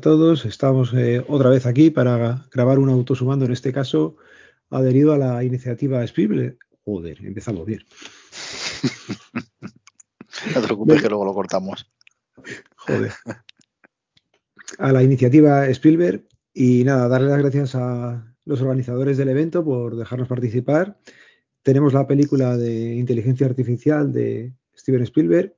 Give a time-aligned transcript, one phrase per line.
[0.00, 4.16] a todos, estamos eh, otra vez aquí para grabar un autosumando, en este caso
[4.70, 6.56] adherido a la iniciativa Spielberg.
[6.86, 7.84] Joder, empezamos bien.
[10.54, 11.92] No te preocupes que luego lo cortamos.
[12.76, 13.12] Joder.
[14.78, 19.96] A la iniciativa Spielberg y nada, darle las gracias a los organizadores del evento por
[19.96, 20.98] dejarnos participar.
[21.62, 25.54] Tenemos la película de inteligencia artificial de Steven Spielberg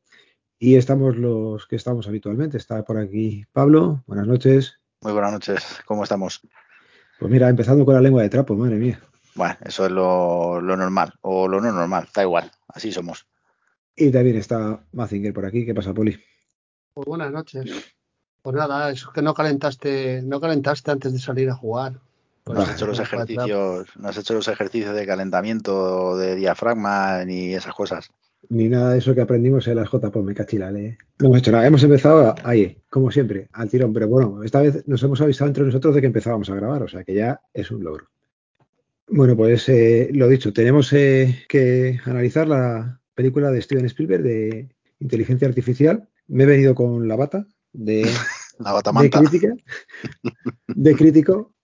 [0.62, 2.56] y estamos los que estamos habitualmente.
[2.56, 4.78] Está por aquí Pablo, buenas noches.
[5.00, 6.40] Muy buenas noches, ¿cómo estamos?
[7.18, 9.00] Pues mira, empezando con la lengua de trapo, madre mía.
[9.34, 13.26] Bueno, eso es lo, lo normal, o lo no normal, da igual, así somos.
[13.96, 15.66] Y también está Mazinger por aquí.
[15.66, 16.16] ¿Qué pasa, Poli?
[16.94, 17.92] Pues buenas noches.
[18.40, 21.94] Pues nada, eso es que no calentaste, no calentaste antes de salir a jugar.
[22.44, 23.16] Pues No has hecho los trapo.
[23.16, 28.10] ejercicios, no has hecho los ejercicios de calentamiento, de diafragma, ni esas cosas.
[28.48, 30.86] Ni nada de eso que aprendimos en las JPO, me cachilale.
[30.86, 30.98] ¿eh?
[31.20, 31.66] No hemos hecho nada.
[31.66, 33.92] Hemos empezado ahí, como siempre, al tirón.
[33.92, 36.88] Pero bueno, esta vez nos hemos avisado entre nosotros de que empezábamos a grabar, o
[36.88, 38.08] sea que ya es un logro.
[39.08, 44.68] Bueno, pues eh, lo dicho, tenemos eh, que analizar la película de Steven Spielberg de
[45.00, 46.08] inteligencia artificial.
[46.28, 48.02] Me he venido con la bata de,
[48.58, 49.18] La de batamanta.
[49.20, 49.54] crítica,
[50.68, 51.54] de crítico.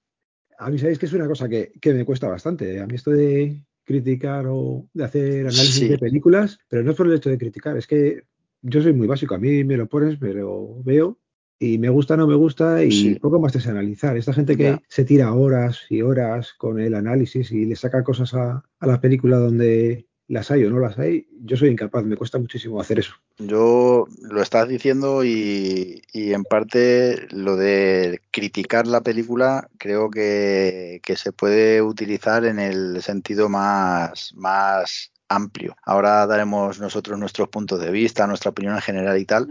[0.58, 2.80] A mí sabéis que es una cosa que, que me cuesta bastante.
[2.80, 5.88] A mí esto de criticar o de hacer análisis Sí.
[5.88, 8.22] de películas, pero no es por el hecho de criticar, es que
[8.60, 9.34] yo soy muy básico.
[9.34, 11.18] A mí me lo pones, me lo veo
[11.58, 13.14] y me gusta, no me gusta y Sí.
[13.18, 14.16] poco más te sé analizar.
[14.16, 14.82] Esta gente que Ya.
[14.88, 19.00] se tira horas y horas con el análisis y le saca cosas a, a la
[19.00, 22.98] película donde las hay o no las hay, yo soy incapaz, me cuesta muchísimo hacer
[22.98, 23.14] eso.
[23.38, 31.00] Yo lo estás diciendo y, y en parte lo de criticar la película creo que,
[31.02, 35.76] que se puede utilizar en el sentido más, más amplio.
[35.82, 39.48] Ahora daremos nosotros nuestros puntos de vista, nuestra opinión en general y tal,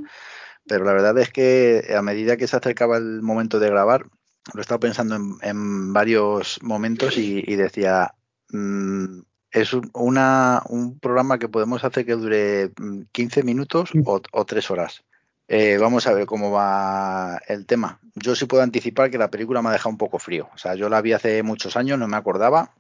[0.68, 4.06] pero la verdad es que a medida que se acercaba el momento de grabar,
[4.54, 8.14] lo he estado pensando en, varios momentos y, y decía,
[8.52, 9.22] mm,
[9.62, 14.46] es un, una, un programa que podemos hacer que dure mm, 15 minutos o, o
[14.46, 15.04] 3 horas.
[15.50, 18.00] Eh, vamos a ver cómo va el tema.
[18.16, 20.50] Yo sí puedo anticipar que la película me ha dejado un poco frío.
[20.54, 22.74] O sea, yo la vi hace muchos años, no me acordaba,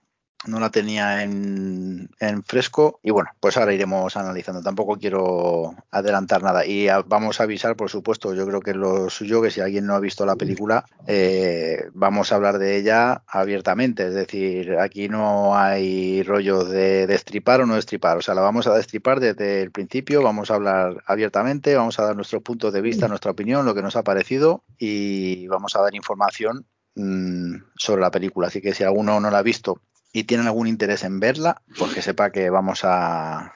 [0.45, 4.61] no la tenía en, en fresco y bueno, pues ahora iremos analizando.
[4.61, 8.77] Tampoco quiero adelantar nada y a- vamos a avisar, por supuesto, yo creo que es
[8.77, 12.77] lo suyo, que si alguien no ha visto la película, eh, vamos a hablar de
[12.77, 14.07] ella abiertamente.
[14.07, 18.17] Es decir, aquí no hay rollo de destripar o no destripar.
[18.17, 22.03] O sea, la vamos a destripar desde el principio, vamos a hablar abiertamente, vamos a
[22.03, 25.81] dar nuestros puntos de vista, nuestra opinión, lo que nos ha parecido y vamos a
[25.81, 26.65] dar información
[26.95, 28.47] mm, sobre la película.
[28.47, 29.81] Así que si alguno no la ha visto
[30.13, 33.53] y tienen algún interés en verla, pues que sepa que vamos a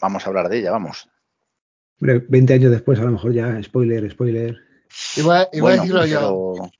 [0.00, 1.08] vamos a hablar de ella, vamos.
[2.00, 4.56] Hombre, 20 años después, a lo mejor ya, spoiler, spoiler.
[5.16, 6.52] Iba, iba Bueno, a decirlo yo.
[6.56, 6.70] pero,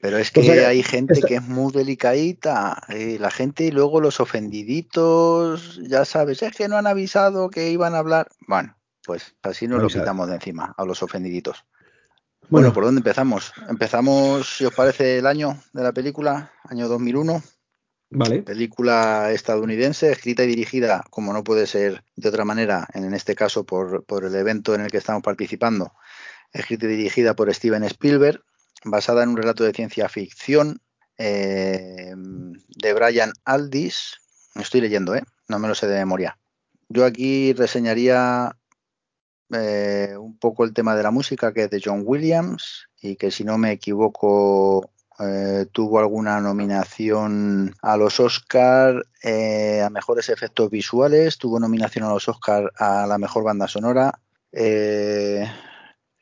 [0.00, 3.30] pero es que O sea que hay gente esta- que es muy delicadita, eh, la
[3.30, 7.98] gente y luego los ofendiditos, ya sabes, es que no han avisado que iban a
[7.98, 8.28] hablar.
[8.46, 10.04] Bueno, pues así nos lo Avisado.
[10.04, 11.64] quitamos de encima a los ofendiditos.
[12.48, 13.52] Bueno, Bueno, ¿por dónde empezamos?
[13.68, 17.42] Empezamos, si os parece, el año de la película, año 2001.
[18.12, 18.42] Vale.
[18.42, 23.64] Película estadounidense, escrita y dirigida, como no puede ser de otra manera, en este caso
[23.64, 25.92] por, el evento en el que estamos participando,
[26.52, 28.42] escrita y dirigida por Steven Spielberg,
[28.84, 30.80] basada en un relato de ciencia ficción
[31.18, 34.18] eh, de Brian Aldiss.
[34.54, 35.22] Estoy leyendo, ¿eh?
[35.48, 36.38] no me lo sé de memoria.
[36.88, 38.56] Yo aquí reseñaría
[39.50, 43.30] eh, un poco el tema de la música, que es de John Williams, y que
[43.30, 44.90] si no me equivoco
[45.22, 52.12] eh, tuvo alguna nominación a los Oscar eh, a mejores efectos visuales, tuvo nominación a
[52.12, 54.18] los Oscar a la mejor banda sonora.
[54.52, 55.46] Eh,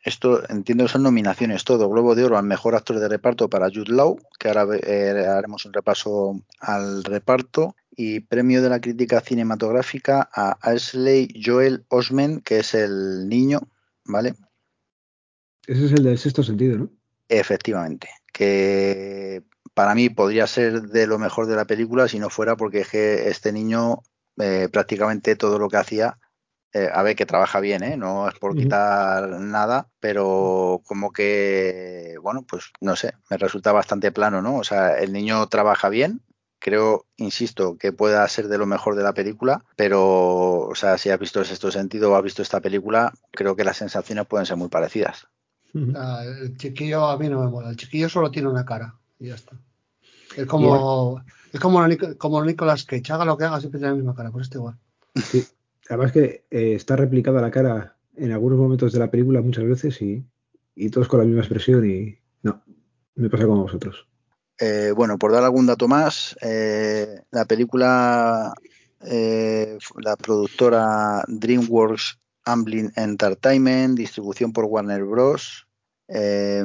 [0.03, 1.89] esto entiendo que son nominaciones todo.
[1.89, 5.67] Globo de Oro al mejor actor de reparto para Jude Law, que ahora eh, haremos
[5.67, 7.75] un repaso al reparto.
[7.95, 13.61] Y premio de la crítica cinematográfica a Ashley Joel Osment, que es el niño,
[14.07, 14.35] ¿vale?
[15.67, 16.91] Ese es el del sexto sentido, ¿no?
[17.29, 18.09] Efectivamente.
[18.41, 19.43] Que
[19.75, 22.89] para mí podría ser de lo mejor de la película si no fuera porque es
[22.89, 23.99] que este niño
[24.39, 26.17] eh, prácticamente todo lo que hacía
[26.73, 27.97] eh, a ver que trabaja bien, ¿eh?
[27.99, 34.13] no es por quitar nada, pero como que, bueno, pues no sé, me resulta bastante
[34.13, 34.57] plano, ¿no?
[34.57, 36.23] O sea, el niño trabaja bien,
[36.61, 41.11] creo, insisto, que pueda ser de lo mejor de la película, pero, o sea, si
[41.11, 44.47] has visto el sexto sentido o has visto esta película, creo que las sensaciones pueden
[44.47, 45.27] ser muy parecidas.
[45.95, 47.71] Ah, El chiquillo a mí no me mola.
[47.71, 49.57] El chiquillo solo tiene una cara y ya está.
[50.37, 51.23] Es como,
[51.53, 51.87] es como,
[52.19, 53.13] como Nicolas Cage.
[53.13, 54.31] Haga lo que haga, siempre tiene la misma cara.
[54.31, 54.77] Pues este igual.
[55.17, 55.45] Sí.
[55.89, 60.01] Además que eh, está replicada la cara en algunos momentos de la película muchas veces
[60.03, 60.25] y,
[60.77, 62.63] y todos con la misma expresión y no,
[63.17, 64.07] me pasa como a vosotros.
[64.59, 68.53] Eh, bueno, por dar algún dato más, eh, la película,
[69.01, 75.67] eh, la productora DreamWorks Amblin Entertainment, distribución por Warner Bros.
[76.09, 76.65] eh,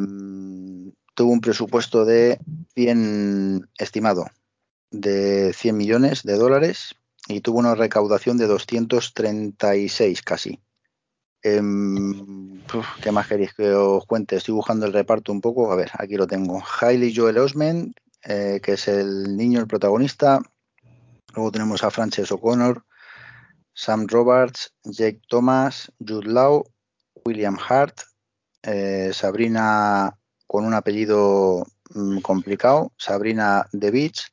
[1.14, 2.40] tuvo un presupuesto de
[2.76, 4.26] 100 estimado
[4.92, 6.96] de 100 millones de dólares
[7.28, 10.60] y tuvo una recaudación de 236 casi.
[11.42, 12.62] Em,
[13.02, 14.36] ¿Qué más queréis que os cuente?
[14.36, 15.72] Estoy buscando el reparto un poco.
[15.72, 16.62] A ver, aquí lo tengo.
[16.80, 20.42] Hailey Joel Osment, eh, que es el niño, el protagonista.
[21.36, 22.85] Luego tenemos a Frances O'Connor,
[23.76, 26.64] Sam Roberts, Jake Thomas, Jude Law,
[27.26, 28.00] William Hart,
[28.64, 30.18] eh, Sabrina
[30.48, 34.32] con un apellido mm, complicado, Sabrina De Beach,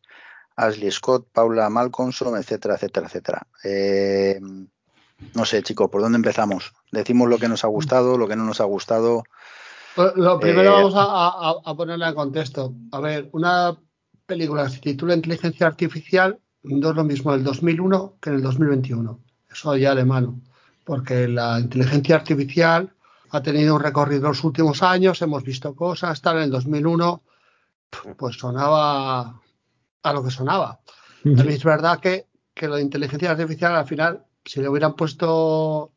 [0.57, 3.47] Ashley Scott, Paula Malcolmson, etcétera, etcétera, etcétera.
[3.65, 4.41] Eh,
[5.35, 6.73] no sé, chicos, ¿por dónde empezamos?
[6.91, 9.25] Decimos lo que nos ha gustado, lo que no nos ha gustado.
[9.97, 12.75] Pues Lo primero Eh, vamos a, a- a ponerla en contexto.
[12.93, 13.77] A ver, una
[14.27, 18.37] película que se titula Inteligencia Artificial no es lo mismo en el 2001 que en
[18.37, 19.21] el 2021.
[19.53, 20.41] Eso ya de mano.
[20.85, 22.93] Porque la inteligencia artificial
[23.31, 27.23] ha tenido un recorrido en los últimos años, hemos visto cosas, tal, en el 2001
[28.17, 29.41] pues sonaba
[30.03, 30.81] a lo que sonaba.
[31.23, 35.93] También es verdad que, que lo de inteligencia artificial al final, si le hubieran puesto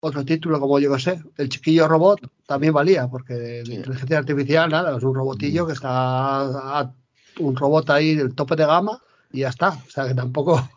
[0.00, 3.74] otro título como yo que sé, el chiquillo robot también valía, porque Sí.
[3.74, 6.40] inteligencia artificial nada, es un robotillo que está
[6.80, 6.92] a-
[7.40, 9.00] un robot ahí del tope de gama
[9.32, 9.68] y ya está.
[9.70, 10.68] O sea que tampoco.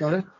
[0.00, 0.24] ¿no?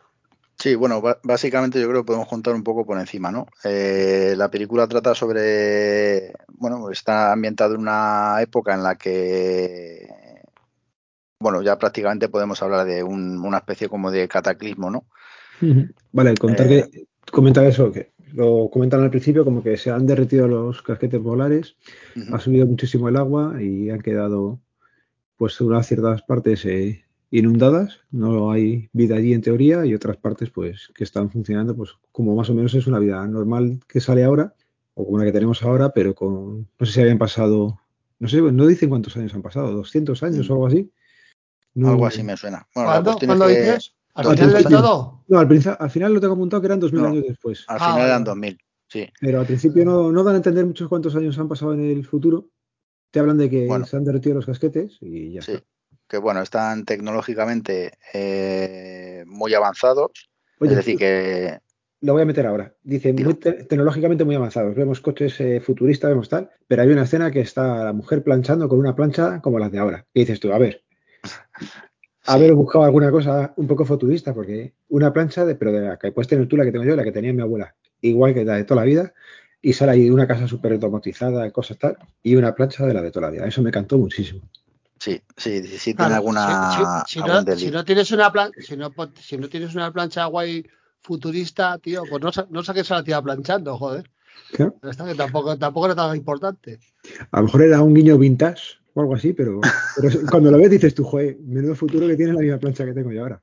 [0.59, 3.45] Sí, bueno, básicamente yo creo que podemos contar un poco por encima, ¿no?
[3.63, 10.07] Eh, la película trata sobre, bueno, está ambientada en una época en la que,
[11.39, 15.05] bueno, ya prácticamente podemos hablar de un- una especie como de cataclismo, ¿no?
[16.11, 20.07] Vale, contar Eh, que comentar eso, que lo comentan al principio como que se han
[20.07, 21.75] derretido los casquetes polares,
[22.31, 24.59] ha subido muchísimo el agua y han quedado
[25.37, 30.49] pues unas ciertas partes eh, inundadas, no hay vida allí en teoría y otras partes
[30.49, 34.23] pues que están funcionando pues como más o menos es una vida normal que sale
[34.23, 34.53] ahora
[34.93, 37.79] o como la que tenemos ahora, pero con no sé si habían pasado,
[38.19, 40.89] no sé, no dicen cuántos años han pasado, 200 años o algo así.
[41.75, 42.67] No- Algo así me suena.
[42.73, 43.93] Bueno, la ¿Cuándo, cuestión ¿cuándo es que dices?
[44.15, 44.81] ¿Al Al final del principio.
[44.81, 45.23] todo?
[45.27, 47.07] No, al, al final lo tengo apuntado que eran 2000 No.
[47.09, 47.65] años después.
[47.67, 48.31] al Ah, final vale, eran vale.
[48.31, 48.57] 2000,
[48.87, 49.05] sí.
[49.21, 52.03] Pero al principio no, no dan a entender muchos cuántos años han pasado en el
[52.03, 52.49] futuro.
[53.11, 53.85] Te hablan de que Bueno.
[53.85, 55.65] se han derretido los casquetes y ya Sí, está.
[56.07, 60.29] Que bueno, están tecnológicamente eh, muy avanzados.
[60.59, 61.59] Oye, es decir, que
[62.01, 62.73] lo voy a meter ahora.
[62.83, 64.75] Dice, muy te- tecnológicamente muy avanzados.
[64.75, 68.69] Vemos coches eh, futuristas, vemos tal, pero hay una escena que está la mujer planchando
[68.69, 70.05] con una plancha como las de ahora.
[70.13, 70.83] Y dices tú, a ver,
[71.23, 71.65] sí,
[72.25, 76.11] haber buscado alguna cosa un poco futurista, porque una plancha, de, pero de la que
[76.11, 78.55] puedes tener tú, la que tengo yo, la que tenía mi abuela, igual que la
[78.55, 79.13] de toda la vida,
[79.61, 83.11] y sale ahí una casa súper automatizada, cosas tal, y una plancha de la de
[83.11, 83.47] toda la vida.
[83.47, 84.41] Eso me encantó muchísimo.
[84.99, 87.65] Sí, sí, sí, sí tiene alguna, si, si- si algún no, desliz.
[87.67, 90.65] si no tienes una plan, si no, si no tienes una plancha guay
[91.01, 94.09] futurista, tío, pues no, sa- no saques a la tía planchando, joder.
[94.51, 94.69] Que
[95.15, 96.79] tampoco, tampoco era tan importante.
[97.31, 99.61] A lo mejor era un guiño vintage o algo así, pero,
[99.95, 102.93] pero cuando lo ves dices tú, joder, menudo futuro que tiene la misma plancha que
[102.93, 103.41] tengo yo ahora.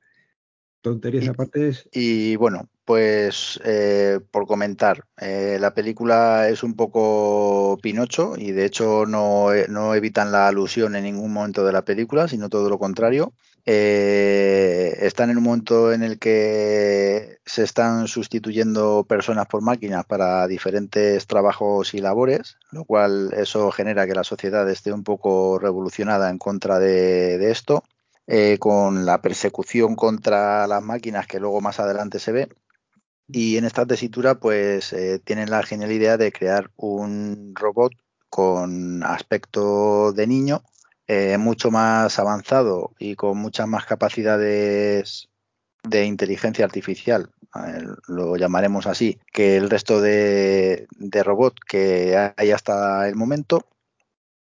[0.82, 1.88] Tonterías Y- aparte es.
[1.92, 8.66] Y bueno, pues eh, por comentar, eh, la película es un poco Pinocho y de
[8.66, 12.68] hecho no, eh, no evitan la alusión en ningún momento de la película, sino todo
[12.68, 13.32] lo contrario.
[13.66, 20.46] Eh, están en un momento en el que se están sustituyendo personas por máquinas para
[20.46, 26.28] diferentes trabajos y labores, lo cual eso genera que la sociedad esté un poco revolucionada
[26.28, 27.82] en contra de, de esto
[28.58, 32.48] con la persecución contra las máquinas que luego más adelante se ve.
[33.28, 37.92] Y en esta tesitura, pues eh, tienen la genial idea de crear un robot
[38.28, 40.62] con aspecto de niño,
[41.06, 45.28] eh, mucho más avanzado y con muchas más capacidades
[45.84, 52.50] de inteligencia artificial, eh, lo llamaremos así, que el resto de, de robot que hay
[52.50, 53.66] hasta el momento.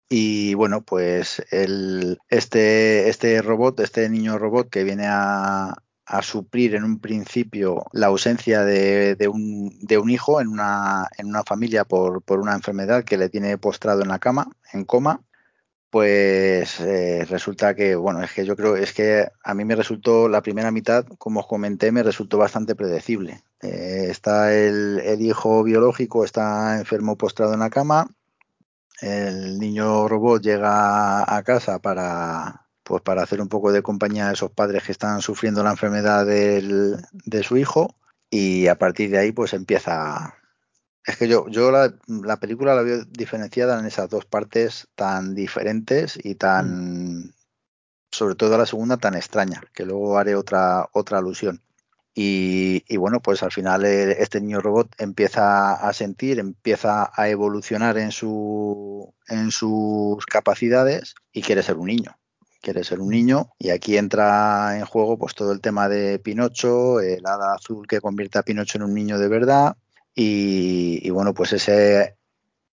[0.09, 6.75] Y bueno, pues el, este, este robot, este niño robot que viene a, a suplir
[6.75, 12.39] en un principio la ausencia de, un, hijo en una, en una familia por, por,
[12.39, 15.21] una enfermedad que le tiene postrado en la cama, en coma,
[15.89, 20.27] pues eh, resulta que, bueno, es que yo creo, es que a mí me resultó
[20.27, 23.43] la primera mitad, como os comenté, me resultó bastante predecible.
[23.61, 28.09] Eh, está el, el, hijo biológico, está enfermo postrado en la cama,
[28.99, 32.60] el niño robot llega a casa para,
[32.91, 36.25] pues para hacer un poco de compañía a esos padres que están sufriendo la enfermedad
[36.25, 37.95] del, de su hijo
[38.29, 40.35] y a partir de ahí pues empieza
[41.05, 45.33] es que yo, yo la, la, película la veo diferenciada en esas dos partes tan
[45.33, 47.33] diferentes y tan, mm.
[48.11, 51.61] sobre todo la segunda, tan extraña, que luego haré otra, otra alusión.
[52.13, 57.97] Y, y, bueno, pues al final este niño robot empieza a sentir, empieza a evolucionar
[57.97, 62.20] en, su, en sus capacidades y quiere ser un niño.
[62.61, 63.51] Quiere ser un niño.
[63.59, 68.01] Y aquí entra en juego pues todo el tema de Pinocho, el hada azul que
[68.01, 69.75] convierte a Pinocho en un niño de verdad,
[70.15, 72.17] y, y, bueno, pues ese,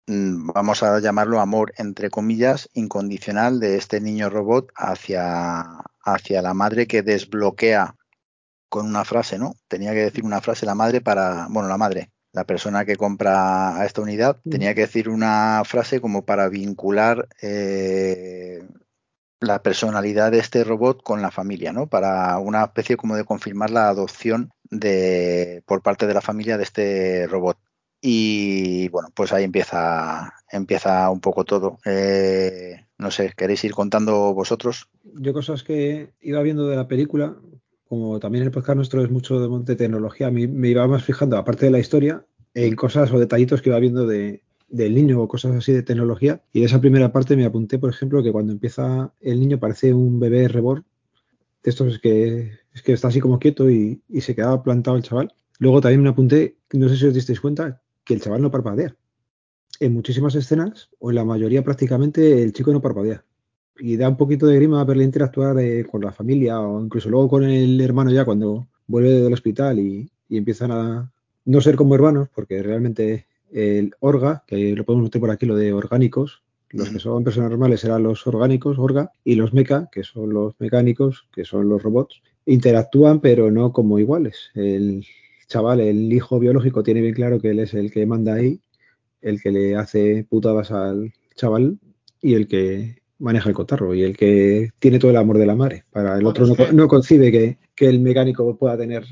[0.07, 5.65] mm, vamos a llamarlo amor, entre comillas, incondicional de este niño robot hacia,
[6.03, 7.95] hacia la madre que desbloquea
[8.69, 9.55] con una frase, ¿no?
[9.67, 13.77] Tenía que decir una frase la madre para, bueno, la madre, la persona que compra
[13.77, 18.67] a esta unidad, tenía que decir una frase como para vincular eh,
[19.39, 21.87] la personalidad de este robot con la familia, ¿no?
[21.87, 26.63] Para una especie como de confirmar la adopción de por parte de la familia de
[26.63, 27.57] este robot.
[28.01, 31.79] Y bueno, pues ahí empieza empieza un poco todo.
[31.85, 34.89] Eh, no sé, ¿queréis ir contando vosotros?
[35.03, 37.35] Yo cosas que iba viendo de la película,
[37.87, 41.37] como también el podcast nuestro es mucho de, de tecnología, mí me iba más fijando,
[41.37, 45.27] aparte de la historia, en cosas o detallitos que iba viendo de, del niño o
[45.27, 46.41] cosas así de tecnología.
[46.53, 49.93] Y de esa primera parte me apunté, por ejemplo, que cuando empieza el niño parece
[49.93, 50.83] un bebé reborn.
[51.63, 54.97] De estos es que, es que está así como quieto y, y se quedaba plantado
[54.97, 55.33] el chaval.
[55.59, 58.95] Luego también me apunté, no sé si os disteis cuenta, que el chaval no parpadea.
[59.79, 63.23] En muchísimas escenas, o en la mayoría prácticamente, el chico no parpadea.
[63.77, 67.27] Y da un poquito de grima verle interactuar eh, con la familia o incluso luego
[67.27, 71.11] con el hermano ya cuando vuelve del hospital y, y empiezan a
[71.45, 75.55] no ser como hermanos, porque realmente el orga, que lo podemos meter por aquí, lo
[75.55, 76.43] de orgánicos.
[76.71, 80.55] Los que son personas normales serán los orgánicos, orga, y los meca, que son los
[80.59, 82.21] mecánicos, que son los robots.
[82.45, 84.51] Interactúan, pero no como iguales.
[84.55, 85.05] El
[85.47, 88.59] chaval, el hijo biológico, tiene bien claro que él es el que manda ahí,
[89.21, 91.79] el que le hace putadas al chaval
[92.21, 95.55] y el que maneja el cotarro y el que tiene todo el amor de la
[95.55, 95.85] madre.
[95.91, 96.73] Para el bueno, otro no, que...
[96.73, 99.05] no, concibe que, que, el mecánico pueda tener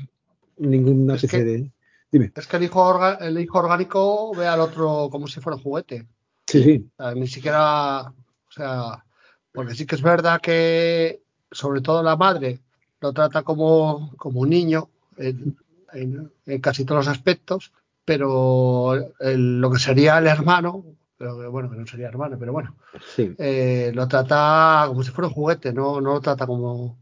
[0.58, 1.70] ninguna especie de
[2.14, 2.30] Dime.
[2.36, 5.64] Es que el hijo, orga, el hijo orgánico ve al otro como si fuera un
[5.64, 6.06] juguete.
[6.46, 6.88] Sí, sí.
[6.96, 9.04] O sea, ni siquiera, o sea,
[9.52, 12.60] porque sí que es verdad que sobre todo la madre
[13.00, 15.56] lo trata como, como un niño en,
[15.92, 17.72] en, en, casi todos los aspectos,
[18.04, 20.84] pero el, lo que sería el hermano,
[21.18, 22.76] pero bueno, que no sería hermano, pero bueno,
[23.16, 23.34] sí.
[23.38, 26.96] eh, lo trata como si fuera un juguete, no, no lo trata como,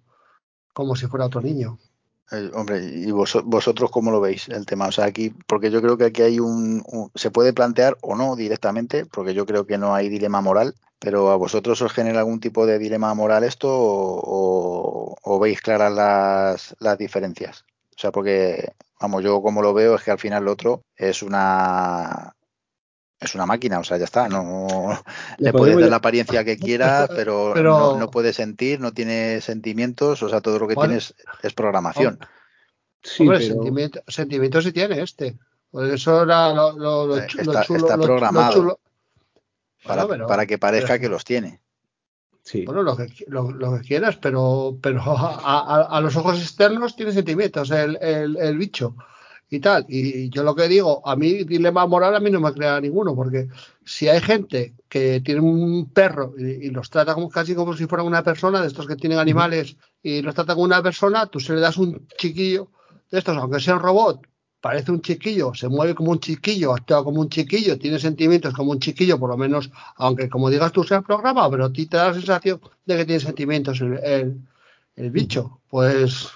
[0.72, 1.78] como si fuera otro niño.
[2.32, 4.86] Eh, hombre, ¿y vos, vosotros cómo lo veis el tema?
[4.86, 6.82] O sea, aquí, porque yo creo que aquí hay un,
[7.14, 11.30] se puede plantear o no directamente, porque yo creo que no hay dilema moral, pero
[11.30, 15.92] ¿a vosotros os genera algún tipo de dilema moral esto o, o, o veis claras
[15.92, 17.64] las, las diferencias?
[17.94, 21.22] O sea, porque, vamos, yo como lo veo es que al final lo otro es
[21.22, 22.34] una
[23.22, 24.98] es una máquina, o sea, ya está, no
[25.38, 27.92] le, puedes dar la apariencia que quiera, pero, pero...
[27.92, 31.04] No, no, puede sentir, no tiene sentimientos, o sea, todo lo que bueno, tiene
[31.42, 32.18] es, programación.
[33.02, 33.54] Sí, Hombre, pero...
[33.54, 35.38] sentimientos sentimiento sí tiene este.
[35.70, 37.78] Pues eso era lo, lo, lo, está, lo chulo.
[37.78, 38.80] Está programado chulo.
[39.84, 41.00] Para, bueno, pero, para, que parezca pero...
[41.00, 41.60] que los tiene.
[42.42, 42.64] Sí.
[42.64, 46.96] Bueno, lo que, lo, lo que quieras, pero, pero a, a, a, los ojos externos
[46.96, 48.94] tiene sentimientos el, el, el bicho
[49.52, 49.84] y tal.
[49.88, 53.14] Y yo lo que digo, a mí dilema moral a mí no me crea ninguno,
[53.14, 53.48] porque
[53.84, 57.86] si hay gente que tiene un perro y, y, los trata como casi como si
[57.86, 61.38] fuera una persona, de estos que tienen animales, y los trata como una persona, tú
[61.38, 62.70] se le das un chiquillo
[63.10, 64.26] de estos, aunque sea un robot,
[64.62, 68.70] parece un chiquillo, se mueve como un chiquillo, actúa como un chiquillo, tiene sentimientos como
[68.70, 71.98] un chiquillo, por lo menos, aunque como digas tú sea programado, pero a ti te
[71.98, 74.40] da la sensación de que tiene sentimientos el, el,
[74.96, 75.60] el bicho.
[75.68, 76.28] Pues,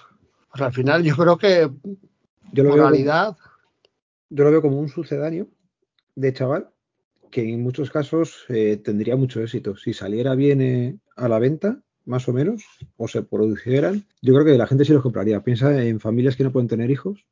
[0.51, 1.71] pues al final yo creo que
[2.53, 2.97] Yo lo, veo como,
[4.31, 5.49] yo lo veo como un sucedáneo
[6.15, 6.71] de chaval
[7.31, 9.77] que en muchos casos eh, tendría mucho éxito.
[9.77, 12.65] Si saliera bien eh, a la venta, más o menos,
[12.97, 15.43] o se produjeran, yo creo que la gente sí los compraría.
[15.43, 17.27] Piensa en familias que no pueden tener hijos,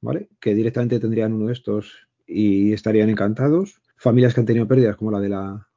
[0.00, 0.28] ¿vale?
[0.40, 3.80] Que directamente tendrían uno de estos y estarían encantados.
[3.96, 5.68] Familias que han tenido pérdidas, como la de la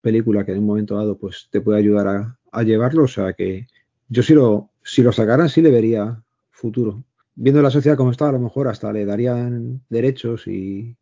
[0.00, 3.04] película, que en un momento dado pues te puede ayudar a, a llevarlo.
[3.04, 3.66] O sea que
[4.08, 7.04] yo si lo, si lo sacaran, sí le vería futuro.
[7.34, 10.96] Viendo la sociedad como está, a lo mejor hasta le darían derechos y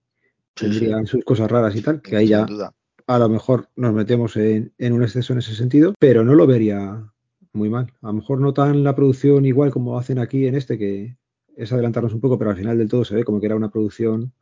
[0.57, 2.47] Sí, tendrían sus cosas raras y tal, que ahí ya
[3.07, 6.47] a lo mejor nos metemos en, en un exceso en ese sentido, pero no lo
[6.47, 7.11] vería
[7.53, 7.93] muy mal.
[8.03, 11.17] A lo mejor no tan la producción igual como hacen aquí en este, que
[11.57, 13.71] es adelantarnos un poco, pero al final del todo se ve como que era una
[13.71, 14.33] producción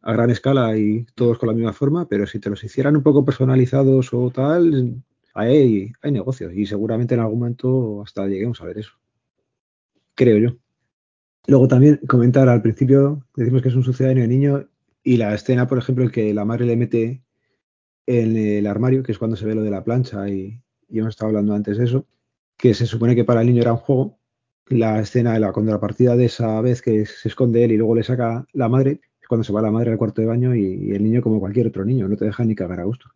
[0.00, 3.02] a gran escala y todos con la misma forma, pero si te los hicieran un
[3.02, 5.00] poco personalizados o tal,
[5.34, 8.92] hay, hay negocios y seguramente en algún momento hasta lleguemos a ver eso.
[10.14, 10.56] Creo yo.
[11.46, 14.68] Luego también comentar al principio, decimos que es un sucedáneo de niño
[15.02, 17.24] y la escena, por ejemplo, el que la madre le mete
[18.06, 21.10] en el armario, que es cuando se ve lo de la plancha y, y hemos
[21.10, 22.06] estado hablando antes de eso,
[22.56, 24.18] que se supone que para el niño era un juego.
[24.68, 28.04] La escena de la contrapartida de esa vez que se esconde él y luego le
[28.04, 31.02] saca la madre, es cuando se va la madre al cuarto de baño y, el
[31.02, 33.10] niño como cualquier otro niño, no te deja ni cagar a gusto.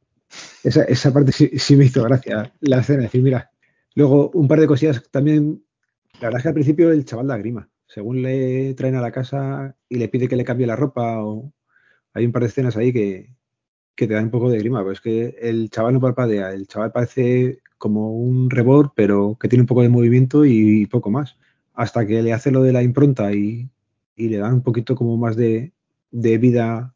[0.64, 3.50] Esa, esa parte sí, sí me hizo gracia, la escena, decir, mira,
[3.94, 5.62] luego un par de cosillas también,
[6.14, 9.12] la verdad es que al principio el chaval da grima, según le traen a la
[9.12, 11.52] casa y le pide que le cambie la ropa o
[12.14, 13.36] hay un par de escenas ahí que,
[13.94, 16.66] que te dan un poco de grima, pero es que el chaval no parpadea, el
[16.66, 21.36] chaval parece como un rebord, pero que tiene un poco de movimiento y, poco más.
[21.74, 23.70] Hasta que le hace lo de la impronta y,
[24.16, 25.72] y le dan un poquito como más de,
[26.10, 26.94] de vida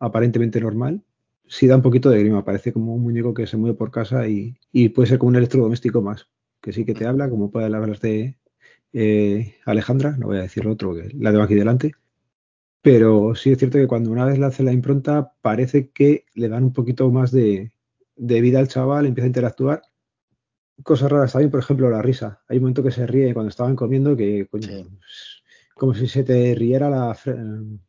[0.00, 1.02] aparentemente normal,
[1.46, 4.28] sí da un poquito de grima, parece como un muñeco que se mueve por casa
[4.28, 6.28] y, y puede ser como un electrodoméstico más,
[6.60, 8.38] que sí que te habla, como puede hablar de
[8.92, 11.92] eh, Alejandra, no voy a decir lo otro, que la tengo aquí delante,
[12.82, 16.48] pero sí es cierto que cuando una vez le hace la impronta, parece que le
[16.48, 17.72] dan un poquito más de,
[18.16, 19.82] de vida al chaval, empieza a interactuar.
[20.84, 22.40] Cosas raras también, por ejemplo, la risa.
[22.48, 24.74] Hay un momento que se ríe cuando estaban comiendo que, coño, Sí.
[24.74, 25.42] es
[25.74, 27.18] como si se te riera la,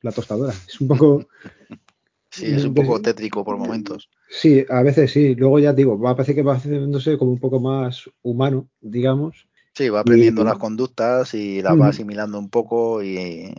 [0.01, 0.53] la tostadora.
[0.67, 1.27] Es un poco...
[2.31, 4.07] Sí, es un poco tétrico por momentos.
[4.29, 5.33] Sí, a veces sí.
[5.33, 9.47] Luego ya digo, va, parece que va haciéndose como un poco más humano, digamos.
[9.79, 13.53] Sí, va aprendiendo Y- las conductas y las va asimilando un poco y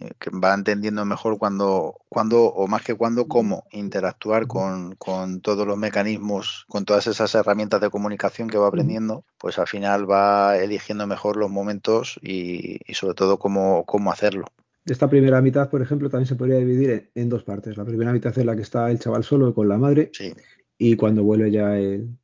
[0.45, 5.79] va entendiendo mejor cuando, cuando o más que cuando, cómo interactuar con, con todos los
[5.79, 11.07] mecanismos, con todas esas herramientas de comunicación que va aprendiendo, pues al final va eligiendo
[11.07, 14.45] mejor los momentos y, y sobre todo cómo, cómo hacerlo.
[14.85, 17.77] Esta primera mitad, por ejemplo, también se podría dividir en, en dos partes.
[17.79, 20.35] La primera mitad es la que está el chaval solo con la madre Sí,
[20.79, 22.19] y cuando vuelve ya el,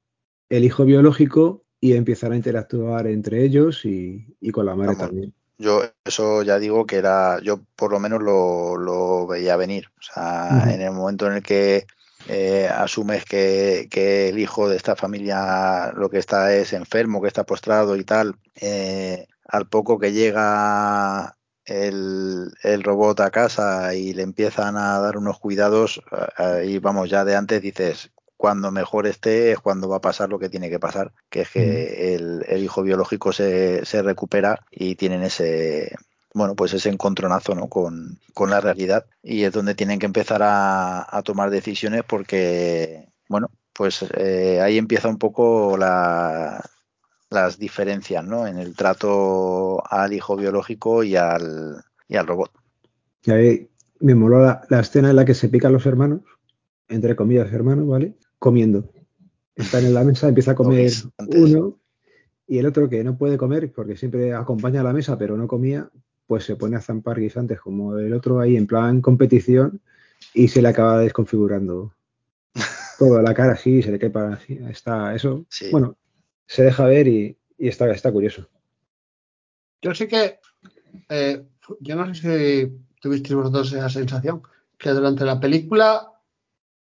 [0.51, 4.99] el hijo biológico y empiezan a interactuar entre ellos y, y con la madre Vamos.
[4.99, 5.35] también.
[5.59, 9.89] yo eso ya digo que era, yo por lo menos lo, lo veía venir.
[9.99, 11.87] O sea, en el momento en el que
[12.25, 17.29] eh, asumes que, que el hijo de esta familia lo que está es enfermo, que
[17.29, 24.13] está postrado y tal, eh, al poco que llega el, el robot a casa y
[24.15, 26.03] le empiezan a dar unos cuidados,
[26.37, 30.39] ahí vamos, ya de antes dices, cuando mejor esté es cuando va a pasar lo
[30.39, 34.95] que tiene que pasar, que es que el, el hijo biológico se, se recupera y
[34.97, 35.95] tienen ese,
[36.35, 37.69] bueno, pues ese encontronazo ¿no?
[37.69, 43.09] con, con la realidad y es donde tienen que empezar a, a tomar decisiones porque,
[43.29, 46.63] bueno, pues eh, ahí empieza un poco la,
[47.31, 48.47] las diferencias ¿no?
[48.47, 52.51] en el trato al hijo biológico y al, y al robot.
[53.25, 53.71] Y ahí
[54.01, 56.21] me moló la, la escena en la que se pican los hermanos,
[56.89, 58.15] entre comillas hermanos, ¿vale?
[58.47, 58.89] Comiendo.
[59.57, 60.93] Están en la mesa, empieza a comer
[61.35, 61.81] uno
[62.47, 65.49] y el otro que no puede comer porque siempre acompaña a la mesa pero no
[65.49, 65.91] comía,
[66.29, 69.81] pues se pone a zampar guisantes como el otro ahí en plan competición
[70.33, 71.93] y se le acaba desconfigurando
[73.01, 74.61] toda la cara así, se le cae para así.
[74.71, 75.45] Está eso.
[75.49, 75.67] Sí.
[75.73, 75.97] Bueno,
[76.47, 78.49] se deja ver y, y está, está curioso.
[79.83, 80.39] Yo sí que,
[81.09, 81.43] eh,
[81.81, 82.21] yo no sé
[82.69, 84.41] si tuvisteis vosotros esa sensación,
[84.79, 86.13] que durante la película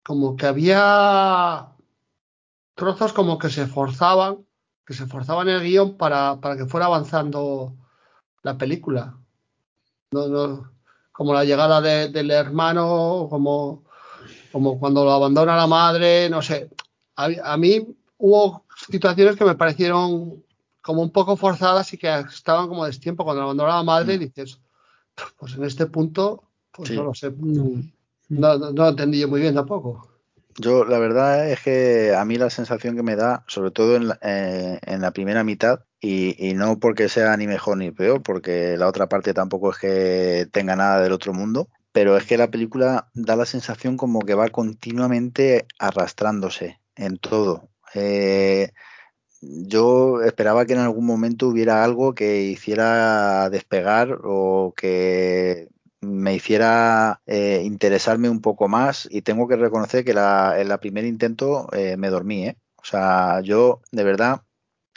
[0.10, 1.67] como que había
[2.74, 4.39] trozos como que se forzaban,
[4.84, 7.76] que se forzaban el guion para, para que fuera avanzando
[8.41, 9.15] la película.
[10.12, 10.72] No, no,
[11.12, 13.84] como la llegada de- del hermano, como,
[14.52, 16.72] como cuando lo abandona la madre, no sé.
[17.15, 17.86] A, a mí
[18.17, 20.43] hubo situaciones que me parecieron
[20.82, 23.24] como un poco forzadas y que estaban como destiempo.
[23.24, 24.22] Cuando lo abandona la madre, Mm.
[24.22, 24.60] dices,
[25.38, 26.95] pues en este punto, pues Sí.
[26.95, 27.32] no lo sé.
[28.30, 28.58] No.
[28.58, 30.08] No, no, entendí yo muy bien tampoco.
[30.58, 34.10] Yo, la verdad es que a mí la sensación que me da, sobre todo en
[34.10, 38.22] la, eh, en la primera mitad, y, y, no porque sea ni mejor ni peor,
[38.24, 42.38] porque la otra parte tampoco es que tenga nada del otro mundo, pero es que
[42.38, 47.70] la película da la sensación como que va continuamente arrastrándose en todo.
[47.94, 48.72] Eh,
[49.42, 55.70] yo esperaba que en algún momento hubiera algo que hiciera despegar o que
[56.02, 60.80] me hiciera eh, interesarme un poco más y tengo que reconocer que la, en la
[60.80, 62.48] primer intento eh, me dormí.
[62.48, 62.58] ¿eh?
[62.76, 64.44] O sea, yo de verdad,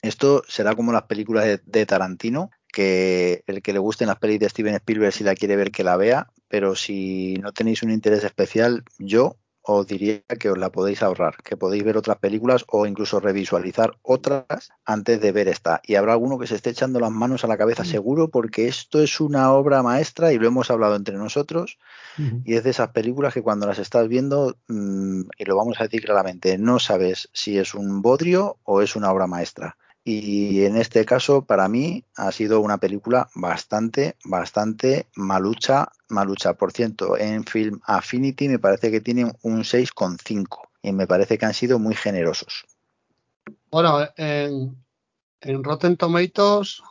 [0.03, 4.41] esto será como las películas de, de, Tarantino, que el que le gusten las pelis
[4.41, 7.91] de Steven Spielberg si la quiere ver que la vea, pero si no tenéis un
[7.91, 12.65] interés especial, yo os diría que os la podéis ahorrar, que podéis ver otras películas
[12.69, 15.81] o incluso revisualizar otras antes de ver esta.
[15.87, 19.01] Y habrá alguno que se esté echando las manos a la cabeza seguro porque esto
[19.01, 21.79] es una obra maestra y lo hemos hablado entre nosotros.
[22.19, 22.43] Uh -huh.
[22.45, 25.85] Y es de esas películas que cuando las estás viendo, mmm, y lo vamos a
[25.85, 29.77] decir claramente, no sabes si es un bodrio o es una obra maestra.
[30.05, 36.55] Y en este caso, para mí, ha sido una película bastante, bastante malucha, malucha.
[36.55, 40.47] Por cierto, en Film Affinity me parece que tienen un 6,5
[40.83, 42.65] y me parece que han sido muy generosos.
[43.71, 44.77] Bueno, en,
[45.41, 46.83] en Rotten Tomatoes,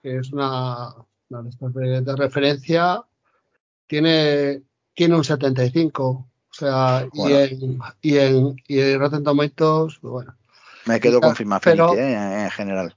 [0.00, 0.94] que es una,
[1.30, 3.02] una de, de referencia,
[3.88, 4.62] tiene,
[4.94, 6.04] tiene un 75.
[6.08, 7.34] O sea, bueno.
[7.34, 10.36] y, en, y, en, y en Rotten Tomatoes, bueno,
[10.86, 12.96] me quedo con Affinity eh, en general.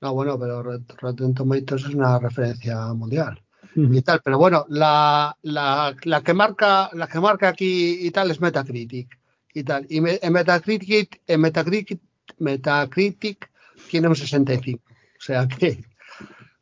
[0.00, 3.40] No, bueno, pero Rotten Tomatoes es una referencia mundial.
[3.74, 8.30] Y tal, pero bueno, la, la, la, que marca, la que marca aquí y tal
[8.30, 9.18] es Metacritic
[9.54, 9.86] y tal.
[9.88, 11.98] Y me, en Metacritic, en Metacritic,
[12.38, 13.50] Metacritic
[13.90, 14.82] tiene un 65.
[14.86, 15.84] O sea que,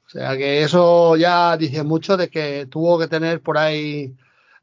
[0.06, 4.14] o sea que eso ya dice mucho de que tuvo que tener por ahí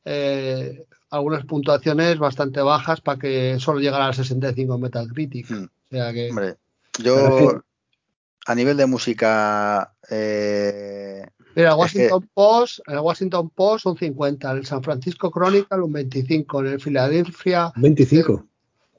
[0.06, 5.52] eh, algunas puntuaciones bastante bajas para que solo llegara al 65 en Metacritic.
[5.52, 6.30] O sea que...
[6.30, 6.56] Hombre,
[7.00, 7.62] yo
[8.46, 9.94] a nivel de música...
[10.10, 12.30] Eh, Mira, el Washington, que...
[12.34, 17.72] Post, el Washington Post un 50, el San Francisco Chronicle un 25, en el Philadelphia...
[17.76, 18.46] 25.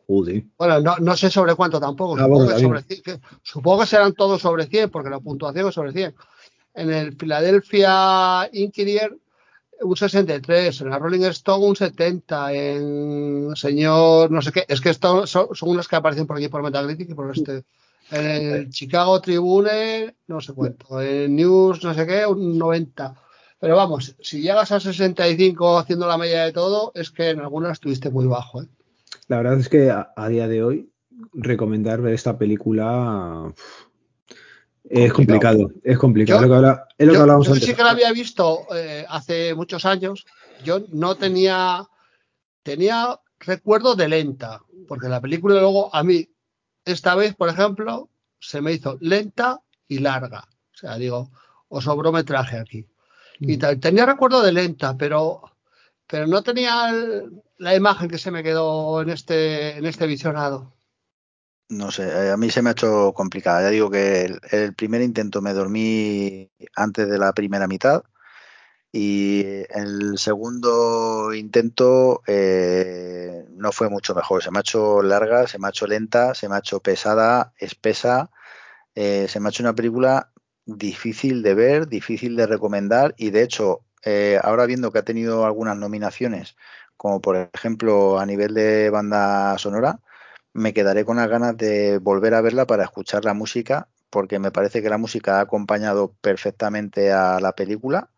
[0.07, 0.45] Joder.
[0.57, 2.17] Bueno, no, no, sé sobre cuánto tampoco.
[2.17, 5.21] Ah, supongo, bueno, que sobre 100, que, supongo, que serán todos sobre 100, porque la
[5.21, 6.15] puntuación es sobre 100.
[6.75, 9.15] En el Philadelphia Inquirer
[9.81, 14.91] un 63, en la Rolling Stone un 70, en señor no sé qué, es que
[14.91, 17.65] esto son, son unas que aparecen por aquí por Metacritic y por este.
[18.11, 23.15] En el Chicago Tribune, no sé cuánto, en News, no sé qué, un 90.
[23.61, 27.73] Pero vamos, si llegas a 65 haciendo la media de todo, es que en algunas
[27.73, 28.63] estuviste muy bajo.
[28.63, 28.67] ¿eh?
[29.27, 30.91] La verdad es que a, a, día de hoy,
[31.35, 33.53] recomendar ver esta película
[34.85, 36.41] es complicado, es complicado.
[36.41, 37.69] Yo, es lo que, habla, es lo yo, que hablábamos yo antes.
[37.69, 40.27] sí que la había visto eh, hace muchos años.
[40.65, 41.87] Yo no tenía,
[42.63, 46.29] tenía recuerdo de lenta, porque la película luego a mí,
[46.85, 48.09] esta vez, por ejemplo,
[48.41, 50.49] se me hizo lenta y larga.
[50.75, 51.31] O sea, digo,
[51.69, 52.87] o sobró metraje aquí.
[53.41, 53.51] Mm.
[53.51, 53.81] Y tal.
[53.81, 55.43] tenía recuerdo de lenta, pero,
[56.07, 60.73] pero no tenía el, la imagen que se me quedó en este, en este visionado.
[61.71, 63.63] No sé, eh, a mí se me ha hecho complicada.
[63.63, 68.05] Ya digo que el, primer intento me dormí antes de la primera mitad
[68.93, 74.43] y el segundo intento eh, no fue mucho mejor.
[74.43, 77.53] Se me ha hecho larga, se me ha hecho lenta, se me ha hecho pesada,
[77.59, 78.31] espesa.
[78.95, 80.33] Eh, se me ha hecho una película
[80.67, 85.47] difícil de ver, difícil de recomendar y de hecho, eh, ahora viendo que ha tenido
[85.47, 86.57] algunas nominaciones,
[86.97, 90.01] como por ejemplo a nivel de banda sonora,
[90.59, 94.51] me quedaré con las ganas de volver a verla para escuchar la música, porque me
[94.51, 98.11] parece que la música ha acompañado perfectamente a la película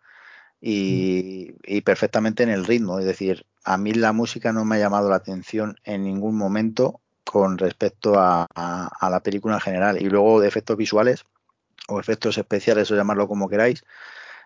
[0.60, 2.98] y, y, perfectamente en el ritmo.
[2.98, 7.00] Es decir, a mí la música no me ha llamado la atención en ningún momento
[7.24, 10.02] con respecto a, a, a la película en general.
[10.02, 11.24] Y luego de efectos visuales
[11.88, 13.84] o efectos especiales o llamarlo como queráis,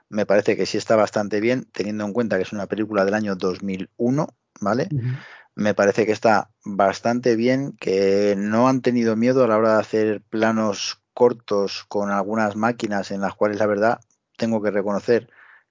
[0.08, 3.14] me parece que sí está bastante bien, teniendo en cuenta que es una película del
[3.14, 4.28] año 2001,
[4.60, 4.88] ¿vale?
[4.90, 5.16] Uh -huh
[5.54, 9.80] me parece que está bastante bien, que no han tenido miedo a la hora de
[9.80, 14.00] hacer planos cortos con algunas máquinas en las cuales la verdad
[14.36, 15.28] tengo que reconocer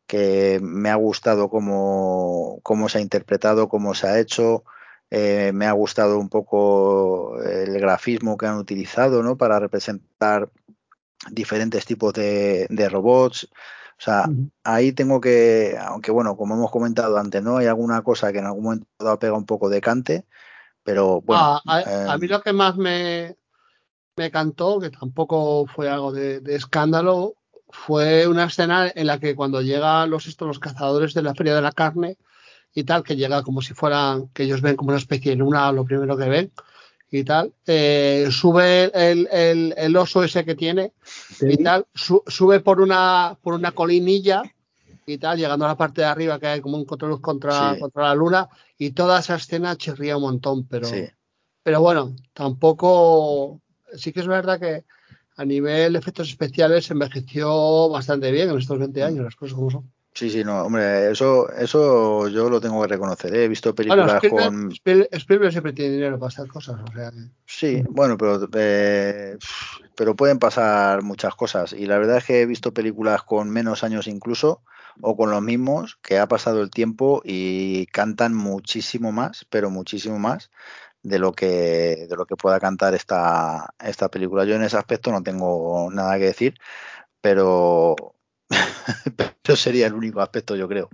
[0.08, 4.64] que me ha gustado cómo, cómo se ha interpretado, cómo se ha hecho,
[5.10, 9.38] eh, me ha gustado un poco el grafismo que han utilizado ¿no?
[9.38, 10.50] para representar
[11.32, 13.50] diferentes tipos de robots.
[13.98, 14.52] O sea, uh -huh.
[14.64, 17.58] ahí tengo que, aunque bueno, como hemos comentado antes, ¿no?
[17.58, 20.26] Hay alguna cosa que en algún momento ha pegado un poco de cante,
[20.84, 21.42] pero bueno.
[21.44, 23.38] Ah, a, a, mí lo que más me,
[24.16, 27.36] me cantó, que tampoco fue algo de, de, escándalo,
[27.70, 31.56] fue una escena en la que cuando llegan los, estos, los cazadores de la Feria
[31.56, 32.18] de la Carne
[32.74, 35.72] y tal, que llega como si fueran, que ellos ven como una especie de luna,
[35.72, 36.52] lo primero que ven
[37.20, 37.54] y tal.
[37.68, 40.94] Eh, sube el, el, el, oso ese que tiene
[41.42, 44.42] y tal, su, sube por una, por una colinilla
[45.06, 47.80] y tal, llegando a la parte de arriba que hay como un contraluz contra, Sí.
[47.80, 48.50] contra la luna
[48.80, 51.06] y toda esa escena chirría un montón, pero, Sí.
[51.62, 53.62] pero bueno, tampoco,
[53.96, 54.84] sí que es verdad que
[55.36, 59.70] a nivel efectos especiales se envejeció bastante bien en estos 20 años, las cosas como
[59.70, 59.93] son.
[60.16, 63.36] Sí, sí, no, hombre, eso, eso yo lo tengo que reconocer.
[63.36, 63.46] ¿eh?
[63.46, 64.72] He visto Bueno, películas Spielberg, con.
[64.72, 69.38] Spiel- Spielberg siempre tiene dinero para estas cosas, o sea, que- Sí, bueno, pero, eh,
[69.96, 71.74] pero pueden pasar muchas cosas.
[71.74, 74.62] Y la verdad es que he visto películas con menos años incluso,
[75.02, 80.20] o con los mismos, que ha pasado el tiempo y cantan muchísimo más, pero muchísimo
[80.20, 80.52] más
[81.02, 84.46] de lo que, de lo que pueda cantar esta, esta película.
[84.46, 86.54] Yo en ese aspecto no tengo nada que decir,
[87.22, 87.96] pero,
[89.44, 90.90] pero sería el único aspecto, yo creo.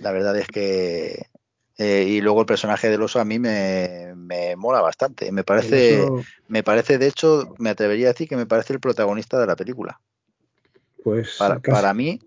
[0.00, 1.26] La verdad es que.
[1.78, 5.32] eh, y luego el personaje del oso a mí me, me mola bastante.
[5.32, 6.00] Me parece.
[6.02, 9.46] Oso, Me parece, de hecho, me atrevería a decir que me parece el protagonista de
[9.46, 10.00] la película.
[11.04, 12.20] pues Para, mí,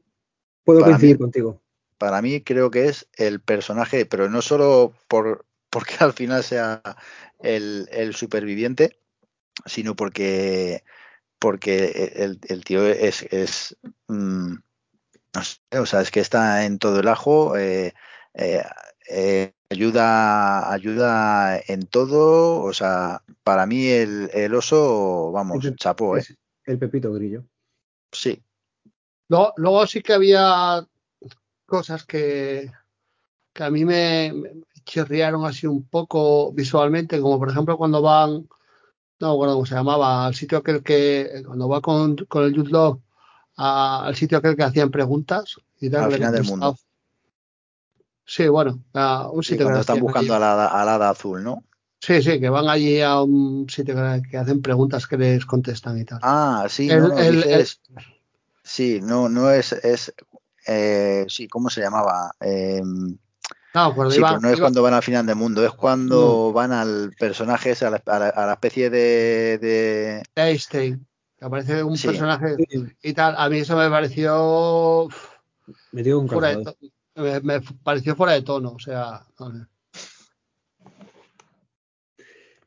[0.64, 1.62] puedo para coincidir mí- contigo.
[1.98, 6.82] para mí creo que es el personaje, pero no solo por porque al final sea
[7.40, 8.98] el, el superviviente,
[9.66, 10.84] sino porque
[11.44, 13.76] porque el, el tío es, es
[14.08, 14.54] mm,
[15.36, 17.94] no sé, o sea, es que está en todo el ajo, eh,
[18.34, 18.64] eh,
[19.10, 26.16] eh, ayuda, ayuda en todo, o sea, para mí el, el oso, vamos, Es- chapó,
[26.16, 26.22] ¿eh?
[26.22, 27.44] Es el Pepito Grillo.
[28.14, 28.42] Sí,
[29.28, 30.88] Luego, luego sí que había
[31.66, 32.72] cosas que,
[33.54, 34.52] que a mí me, me
[34.86, 38.48] chirriaron así un poco visualmente, como por ejemplo cuando van,
[39.24, 42.56] no me acuerdo cómo se llamaba, al sitio aquel que, cuando va con, con el
[42.56, 43.02] Jude Law
[43.58, 46.04] a- al sitio aquel que hacían preguntas y tal.
[46.06, 46.78] Al final del mundo.
[48.26, 50.44] Sí, bueno, a un sitio que cuando están buscando allí.
[50.44, 51.64] a la, a la hada azul, ¿no?
[52.00, 55.98] Sí, sí, que van allí a un sitio que, que hacen preguntas que les contestan
[56.00, 56.20] y tal.
[56.22, 57.82] Ah, sí, El- no, no, el- dices,
[58.64, 60.14] sí, no, no es, es,
[60.68, 62.32] eh, sí, ¿cómo se llamaba?
[62.40, 63.18] Em,
[63.74, 65.72] No, cuando Sí, iban- pero no es iba- cuando van al final del mundo, es
[65.72, 71.08] cuando van al personaje, a la, a la- a la especie de, de- Einstein,
[71.38, 72.08] que aparece un Sí.
[72.08, 72.56] personaje
[73.02, 73.36] y tal.
[73.38, 75.08] A mí eso me pareció
[75.92, 76.78] Me dio un fuera de to-
[77.16, 79.26] me, me pareció fuera de tono, o sea.
[79.40, 79.66] no sé.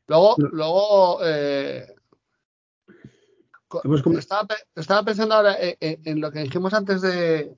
[0.07, 0.47] Luego, No.
[0.51, 1.85] luego eh,
[4.17, 7.55] estaba, estaba pensando ahora en, en- en lo que dijimos antes de,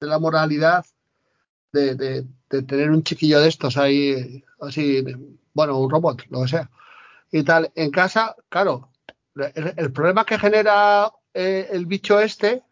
[0.00, 0.84] de la moralidad
[1.72, 5.02] de, de- de tener un chiquillo de estos ahí, así,
[5.54, 6.70] bueno, un robot, lo que sea,
[7.30, 7.72] y tal.
[7.74, 8.90] En casa, claro,
[9.36, 12.62] el, el problema que genera eh, el bicho este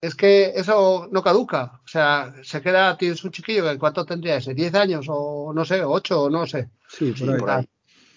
[0.00, 1.80] es que eso no caduca.
[1.84, 5.64] O sea, se queda, tienes un chiquillo que cuánto tendría ese, 10 años o no
[5.64, 6.70] sé, 8 o no sé.
[6.88, 7.40] Sí, sí, por ahí.
[7.40, 7.68] por ahí.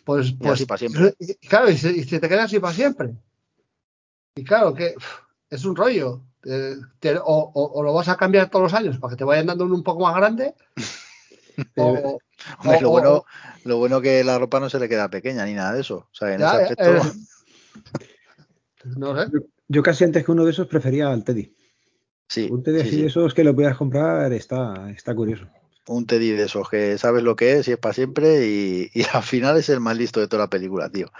[0.05, 1.13] Pues, pues así para siempre.
[1.19, 3.15] y- claro, y se, y se te queda así para siempre.
[4.35, 4.95] Y claro, que
[5.49, 6.21] es un rollo.
[6.45, 9.23] Eh, te- o, o- o lo vas a cambiar todos los años para que te
[9.25, 10.55] vayan dando uno un poco más grande.
[11.77, 12.19] o,
[12.59, 13.25] Hombre, lo bueno, o-
[13.65, 15.97] lo bueno que la ropa no se le queda pequeña ni nada de eso.
[15.97, 17.19] O sea, en ya, ese eh, aspecto,
[18.97, 19.29] no sé.
[19.33, 21.53] Yo, yo casi antes que uno de esos prefería al Teddy.
[22.27, 23.01] sí, Un Teddy sí, así sí.
[23.01, 25.45] de esos que lo puedas comprar está, está curioso.
[25.87, 29.03] Un Teddy de esos que sabes lo que es y es para siempre y, y
[29.13, 31.11] al final es el más listo de toda la película, tío.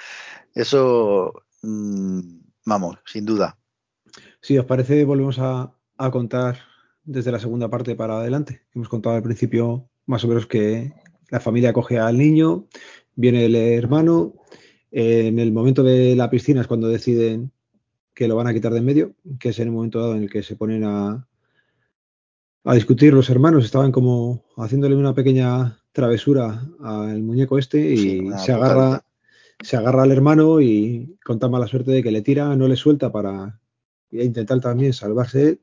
[0.56, 2.22] Eso, mm,
[2.66, 3.58] vamos, sin duda.
[4.42, 6.60] Si os parece, volvemos a, a contar
[7.04, 8.62] desde la segunda parte para adelante.
[8.74, 10.94] Hemos contado al principio más o menos que
[11.30, 12.68] la familia coge al niño,
[13.16, 14.34] viene el hermano,
[14.92, 17.52] en el momento de la piscina es cuando deciden
[18.14, 20.24] que lo van a quitar de en medio, que es en el momento dado en
[20.24, 21.28] el que se ponen a,
[22.64, 28.30] a discutir los hermanos, estaban como haciéndole una pequeña travesura al muñeco este y Sí,
[28.38, 29.06] se agarra,
[29.62, 32.76] se agarra al hermano y con tan mala suerte de que le tira, no le
[32.76, 33.60] suelta para
[34.12, 35.60] intentar también salvarse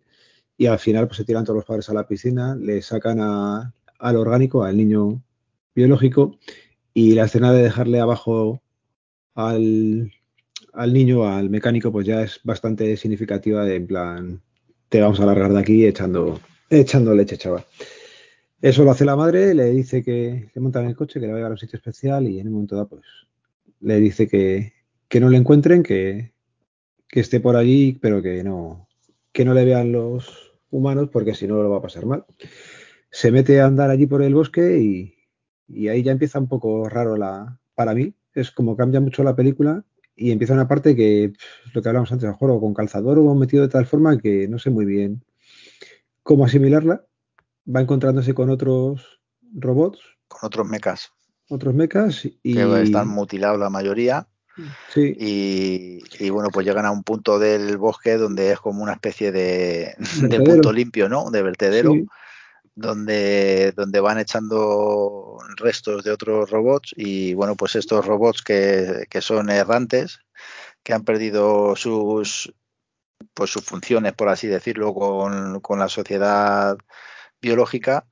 [0.57, 3.75] y al final pues se tiran todos los padres a la piscina, le sacan a-
[3.99, 5.23] al orgánico, al niño
[5.75, 6.39] biológico
[6.95, 8.63] y la escena de dejarle abajo
[9.35, 10.13] al,
[10.73, 14.43] al niño, al mecánico, pues ya es bastante significativa de en plan,
[14.89, 17.65] te vamos a largar de aquí echando, echando leche, chaval.
[18.63, 21.33] Eso lo hace la madre, le dice que se monta en el coche, que le
[21.33, 23.03] va a llevar a un sitio especial y en un momento dado, pues
[23.81, 24.73] le dice que,
[25.09, 26.33] que no le encuentren, que,
[27.09, 28.88] que esté por allí, pero que no,
[29.33, 32.25] que no le vean los humanos porque si no lo va a pasar mal.
[33.11, 35.14] Se mete a andar allí por el bosque y,
[35.69, 38.14] y ahí ya empieza un poco raro la, para mí.
[38.35, 42.12] Es como cambia mucho la película y empieza una parte que pff, lo que hablamos
[42.12, 44.71] antes, a lo mejor o con calzador o metido de tal forma que no sé
[44.71, 45.23] muy bien
[46.23, 47.07] cómo asimilarla.
[47.75, 49.21] Va encontrándose con otros
[49.53, 50.01] robots.
[50.29, 51.11] Con otros mechas.
[51.49, 52.55] Otros mechas y...
[52.55, 54.29] Que están mutilados la mayoría.
[54.92, 55.14] Sí.
[55.19, 59.33] Y, y, bueno, pues llegan a un punto del bosque donde es como una especie
[59.33, 59.95] de,
[60.45, 61.31] punto limpio, ¿no?
[61.31, 61.92] De vertedero.
[61.92, 62.07] Sí.
[62.75, 69.21] donde, donde van echando restos de otros robots y bueno, pues estos robots que, que
[69.21, 70.21] son errantes,
[70.83, 72.53] que han perdido sus
[73.35, 76.77] pues sus funciones, por así decirlo, con, con la sociedad
[77.40, 78.07] biológica,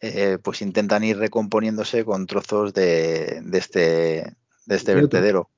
[0.00, 4.36] eh, pues intentan ir recomponiéndose con trozos de, de este,
[4.66, 5.50] de este vertedero.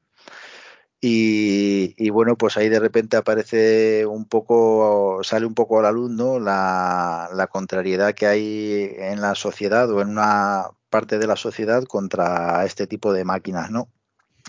[1.04, 6.12] Y, bueno, pues ahí de repente aparece un poco, sale un poco a la luz,
[6.12, 6.38] ¿no?
[6.38, 11.82] La, la, contrariedad que hay en la sociedad o en una parte de la sociedad
[11.84, 13.88] contra este tipo de máquinas, ¿no?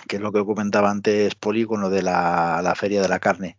[0.08, 3.58] Que es lo que comentaba antes Poli con lo de la feria de la carne.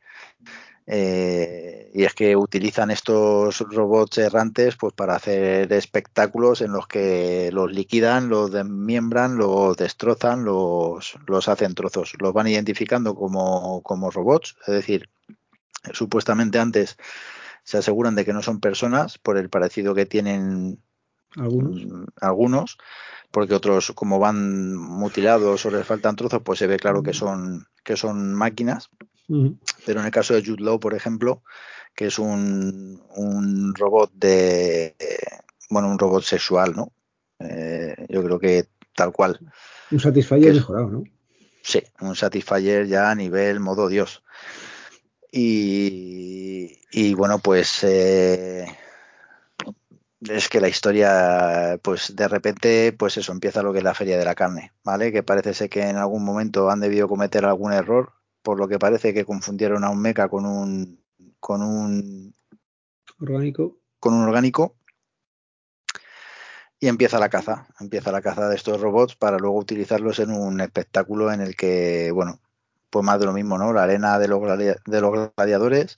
[0.87, 7.51] Eh, y es que utilizan estos robots errantes pues para hacer espectáculos en los que
[7.53, 12.15] los liquidan, los desmiembran, los destrozan, los, los hacen trozos.
[12.19, 15.09] Los van identificando como, como robots, es decir,
[15.93, 16.97] supuestamente antes
[17.63, 20.83] se aseguran de que no son personas por el parecido que tienen
[21.37, 21.87] algunos,
[22.21, 22.79] algunos
[23.31, 27.67] porque otros como van mutilados o les faltan trozos pues se ve claro que son
[27.83, 28.91] que son máquinas
[29.29, 29.59] uh -huh.
[29.87, 31.43] pero en el caso de Jude Law por ejemplo
[31.95, 34.95] que es un, un robot de
[35.71, 36.93] bueno un robot sexual no
[37.39, 39.39] eh, yo creo que tal cual
[39.91, 41.05] un Satisfyer mejorado no
[41.63, 44.23] sí un Satisfyer ya a nivel modo Dios
[45.33, 48.67] y, y bueno pues eh,
[50.31, 54.19] es que la historia, pues de repente, pues eso, empieza lo que es la feria
[54.19, 55.13] de la carne, ¿vale?
[55.13, 58.13] Que parece ser que en algún momento han debido cometer algún error,
[58.45, 61.03] por lo que parece que confundieron a un meca con un
[61.41, 62.35] con un
[63.19, 63.79] orgánico.
[63.99, 64.77] Con un orgánico.
[66.79, 70.61] Y empieza la caza, empieza la caza de estos robots para luego utilizarlos en un
[70.61, 72.39] espectáculo en el que, bueno,
[72.91, 73.73] pues más de lo mismo, ¿no?
[73.73, 75.97] La arena de los, de los gladiadores,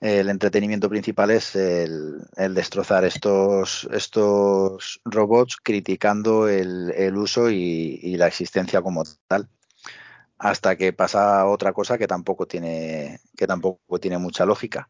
[0.00, 8.00] el entretenimiento principal es el, el destrozar estos, estos, robots criticando el, el uso y,
[8.02, 9.48] y, la existencia como tal
[10.40, 14.88] hasta que pasa otra cosa que tampoco tiene que tampoco tiene mucha lógica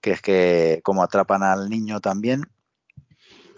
[0.00, 2.42] que es que como atrapan al niño también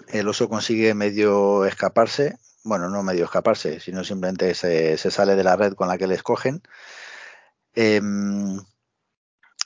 [0.08, 5.44] el oso consigue medio escaparse bueno no medio escaparse sino simplemente se, se sale de
[5.44, 6.62] la red con la que le escogen
[7.74, 8.00] eh,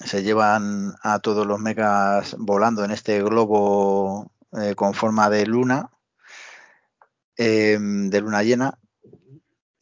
[0.05, 5.91] se llevan a todos los megas volando en este globo eh, con forma de luna,
[7.37, 8.79] eh, de luna llena,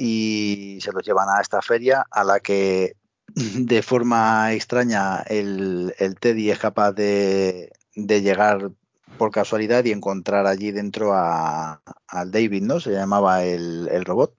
[0.03, 2.97] y se los llevan a esta feria a la que
[3.35, 8.71] de forma extraña el, el Teddy es capaz de, de, llegar
[9.19, 12.81] por casualidad y encontrar allí dentro a, al David, ¿no?
[12.81, 14.35] Se llamaba el, el robot.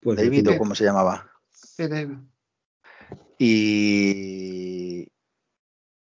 [0.00, 1.30] Pues David o cómo se llamaba?
[1.50, 2.16] Sí, David.
[3.38, 5.06] Y,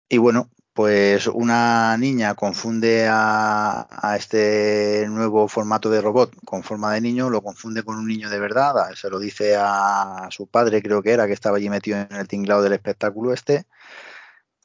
[0.10, 7.02] y bueno, pues una niña confunde a, este nuevo formato de robot con forma de
[7.02, 11.04] niño, lo confunde con un niño de verdad, se lo dice a su padre, creo
[11.04, 13.66] que era, que estaba allí metido en el tinglado del espectáculo este,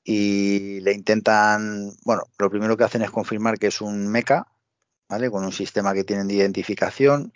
[0.03, 4.47] y le intentan, bueno, lo primero que hacen es confirmar que es un mecha,
[5.09, 5.31] ¿vale?
[5.31, 7.33] Con un sistema que tienen de identificación,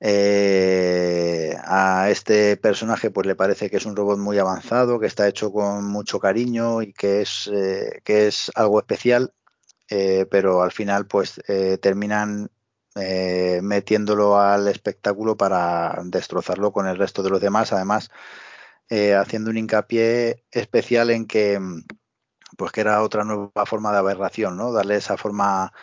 [0.00, 5.28] eh, a este personaje pues le parece que es un robot muy avanzado, que está
[5.28, 9.32] hecho con mucho cariño y que es, eh, que es algo especial,
[9.88, 12.50] eh, pero al final pues eh, terminan
[13.62, 18.10] metiéndolo al espectáculo para destrozarlo con el resto de los demás, además
[18.88, 21.60] haciendo un hincapié especial en que
[22.56, 24.72] pues que era otra nueva forma de aberración, ¿no?
[24.72, 25.74] Darle esa forma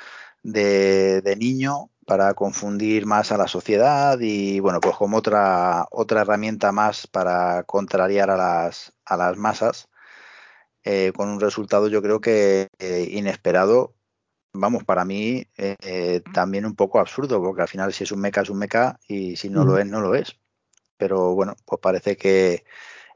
[0.41, 6.71] de niño para confundir más a la sociedad y bueno pues como otra otra herramienta
[6.71, 9.89] más para contrariar a las a las masas
[10.83, 13.95] eh, con un resultado yo creo que eh, inesperado.
[14.55, 18.41] Vamos para mí eh, también un poco absurdo porque al final si es un meca
[18.41, 19.67] es un meca y si no mm.
[19.67, 20.39] lo es no lo es.
[20.97, 22.63] Pero bueno pues parece que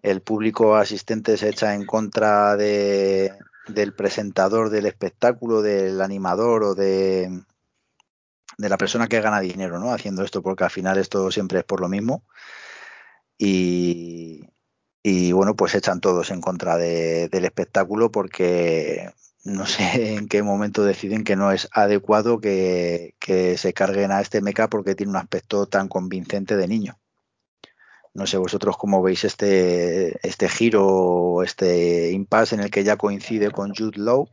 [0.02, 3.34] el público asistente se echa en contra de
[3.68, 7.44] del presentador del espectáculo del animador o de
[8.58, 9.94] de la persona que gana dinero, ¿no?
[9.94, 12.24] Haciendo esto, porque al final esto siempre es por lo mismo.
[13.38, 14.50] Y,
[15.04, 19.12] y bueno, pues echan todos en contra de, del espectáculo porque
[19.44, 24.22] no sé en qué momento deciden que no es adecuado que, que se carguen a
[24.22, 27.00] este meca porque tiene un aspecto tan convincente de niño.
[28.14, 33.52] No sé vosotros cómo veis este, este giro, este impasse en el que ya coincide
[33.52, 34.28] con Jude Law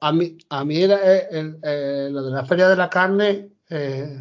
[0.00, 4.18] a mí, a mí era, eh, eh, lo de la Feria de la Carne eh,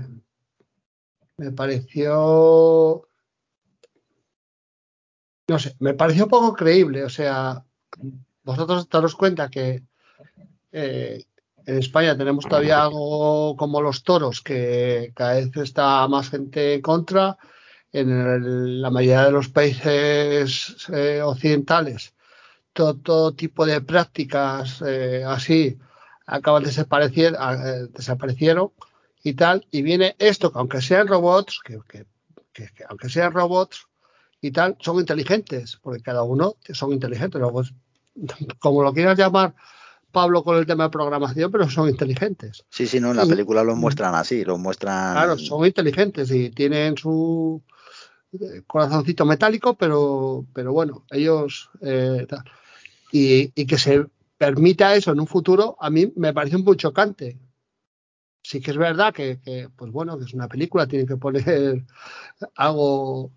[1.38, 3.08] me pareció,
[5.48, 7.04] no sé, me pareció poco creíble.
[7.04, 7.64] O sea,
[8.44, 9.84] vosotros daros cuenta que
[11.68, 16.82] en España tenemos todavía algo como los toros, que cada vez está más gente en
[16.82, 17.38] contra.
[17.92, 22.14] En la mayoría de los países eh, occidentales,
[22.78, 25.78] todo, todo tipo de prácticas eh, así
[26.28, 28.72] acaban de desaparecer, eh, desaparecieron
[29.24, 29.66] y tal.
[29.72, 32.06] Y viene esto, que aunque sean robots, que, que-
[32.54, 33.88] que- que aunque sean robots
[34.42, 37.42] y tal, son inteligentes, porque cada uno son inteligentes.
[37.42, 37.64] Luego,
[38.60, 39.56] como lo quieras llamar,
[40.12, 42.64] Pablo, con el tema de programación, pero son inteligentes.
[42.70, 45.14] Sí, sí, no, en la Y- película los muestran así, los muestran.
[45.14, 47.62] Claro, son inteligentes y tienen su
[48.34, 52.26] eh, corazoncito metálico, pero, pero bueno, ellos eh.
[53.12, 54.06] Y, y que se
[54.38, 57.40] permita eso en un futuro, a mí me parece muy chocante.
[58.44, 61.84] Sí que es verdad que, que, pues bueno, que es una película, tiene que poner
[62.56, 63.32] algo,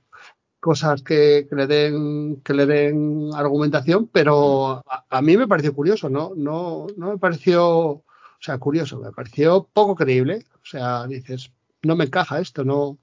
[0.60, 6.08] cosas que, que le den, que le den argumentación, pero a, mí me pareció curioso,
[6.10, 6.32] ¿no?
[6.36, 8.04] No, no me pareció, o
[8.38, 10.44] sea, curioso, me pareció poco creíble.
[10.62, 11.50] O sea, dices,
[11.82, 12.98] no me encaja esto, no,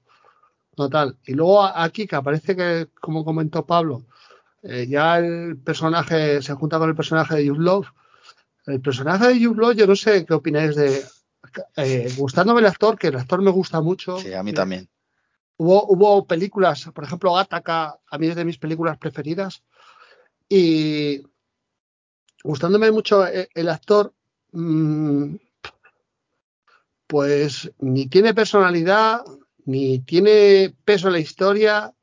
[0.76, 1.18] no tal.
[1.26, 4.04] Y luego aquí que aparece que, como comentó Pablo,
[4.62, 7.88] eh, ya el personaje se junta con el personaje de Jude Love.
[8.66, 11.02] El personaje de Jude Love, yo no sé qué opináis de.
[11.76, 14.18] eh, gustándome el actor, que el actor me gusta mucho.
[14.18, 14.88] Sí, a mí Eh, también.
[15.56, 19.62] Hubo, hubo películas, por ejemplo, Gattaca, a mí es de mis películas preferidas.
[20.48, 21.22] Y
[22.44, 24.12] gustándome mucho el, el actor,
[24.52, 25.34] mm,
[27.06, 29.24] pues ni tiene personalidad,
[29.64, 31.94] ni tiene peso en la historia,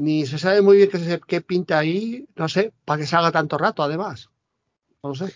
[0.00, 0.90] ni se sabe muy bien
[1.26, 4.30] qué, pinta ahí, no sé, para que se haga tanto rato, además.
[5.02, 5.32] No lo sé.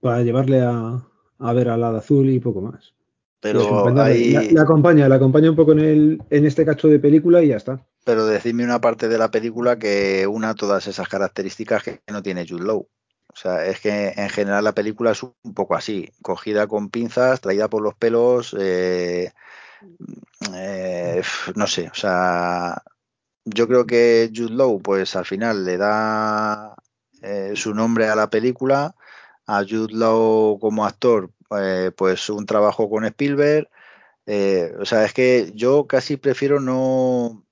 [0.00, 1.02] Para llevarle a,
[1.38, 2.94] a ver al lado azul y poco más.
[3.40, 7.48] Pero la acompaña, la acompaña un poco en, el, en este cacho de película y
[7.48, 7.86] ya está.
[8.04, 12.46] Pero decidme una parte de la película que una todas esas características que no tiene
[12.48, 12.88] Jude Law.
[13.34, 17.40] O sea, es que en general la película es un poco así, cogida con pinzas,
[17.40, 19.32] traída por los pelos, eh,
[20.54, 21.22] eh,
[21.56, 22.82] no sé, o sea,
[23.44, 26.74] yo creo que Jude Law, pues al final le da
[27.22, 28.94] eh, su nombre a la película,
[29.46, 33.68] a Jude Law como actor, eh, pues un trabajo con Spielberg,
[34.26, 37.44] eh, o sea, es que yo casi prefiero no,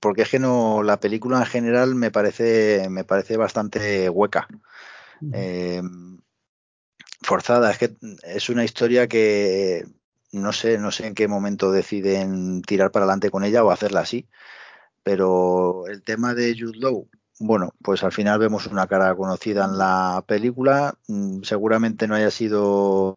[0.00, 4.48] porque es que no, la película en general me parece, me parece bastante hueca,
[7.22, 7.70] forzada.
[7.70, 9.86] Es que es una historia que
[10.32, 14.00] no sé, no sé en qué momento deciden tirar para adelante con ella o hacerla
[14.00, 14.28] así,
[15.02, 17.08] pero el tema de Jude Law,
[17.40, 20.94] bueno, pues al final vemos una cara conocida en la película.
[21.08, 23.16] Mm, Seguramente no haya sido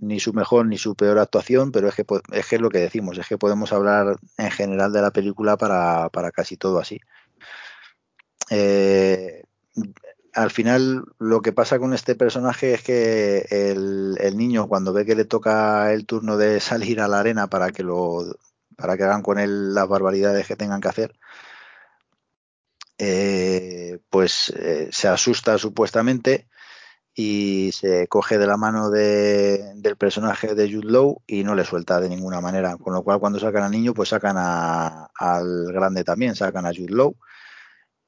[0.00, 2.78] ni su mejor ni su peor actuación, pero es que, es que es lo que
[2.78, 7.00] decimos, es que podemos hablar en general de la película para, para casi todo así.
[8.50, 9.42] Eh,
[10.36, 15.14] al final lo que pasa con este personaje es que el, niño cuando ve que
[15.14, 18.36] le toca el turno de salir a la arena para que lo
[18.76, 21.14] para que hagan con él las barbaridades que tengan que hacer,
[22.98, 26.48] eh, pues eh, se asusta supuestamente
[27.14, 31.64] y se coge de la mano de, del personaje de Jude Law y no le
[31.64, 32.76] suelta de ninguna manera.
[32.78, 36.70] Con lo cual, cuando sacan al niño, pues sacan a- al grande también, sacan a
[36.70, 37.16] Jude Law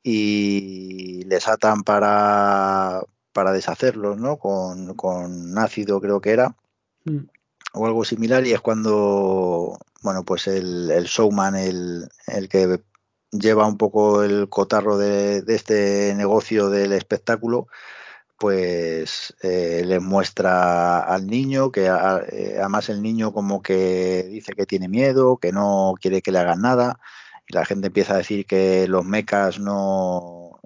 [0.03, 4.39] y les atan para, para deshacerlos, ¿no?
[4.39, 6.57] Con, con ácido, creo que era,
[7.05, 7.29] Mm.
[7.75, 12.81] o algo similar, y es cuando, bueno, pues el, el showman, el, el que
[13.31, 17.69] lleva un poco el cotarro de, de este negocio del espectáculo,
[18.39, 24.53] pues eh, les muestra al niño que a- eh, además el niño como que dice
[24.55, 27.01] que tiene miedo, que no quiere que le hagan nada
[27.49, 30.61] la gente empieza a decir que los mecas no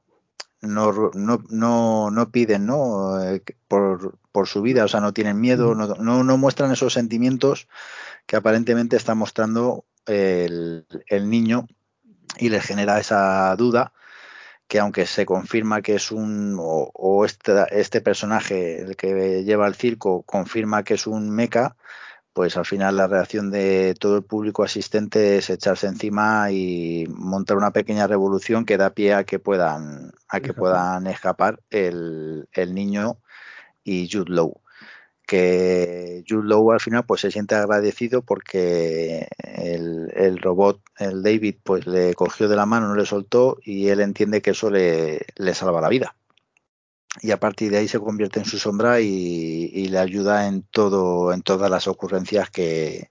[0.62, 3.20] no, no, no, no piden ¿no?
[3.22, 6.92] Eh, por, por su vida, o sea, no tienen miedo, no, no, no muestran esos
[6.92, 7.68] sentimientos
[8.26, 11.66] que aparentemente está mostrando el, el niño
[12.38, 13.92] y les genera esa duda
[14.68, 19.66] que aunque se confirma que es un o, o este, este personaje el que lleva
[19.66, 21.76] el circo confirma que es un meca
[22.32, 27.56] pues al final la reacción de todo el público asistente es echarse encima y montar
[27.56, 30.54] una pequeña revolución que da pie a que puedan a que Escapar.
[30.54, 33.18] puedan escapar el, el niño
[33.84, 34.62] y Jude Law
[35.26, 41.56] que Jude Law al final pues se siente agradecido porque el, el robot, el David,
[41.62, 45.26] pues le cogió de la mano, no le soltó y él entiende que eso le,
[45.36, 46.16] le salva la vida.
[47.20, 51.32] Y a partir de ahí se convierte en su sombra y, le ayuda en todo,
[51.32, 53.10] en todas las ocurrencias que,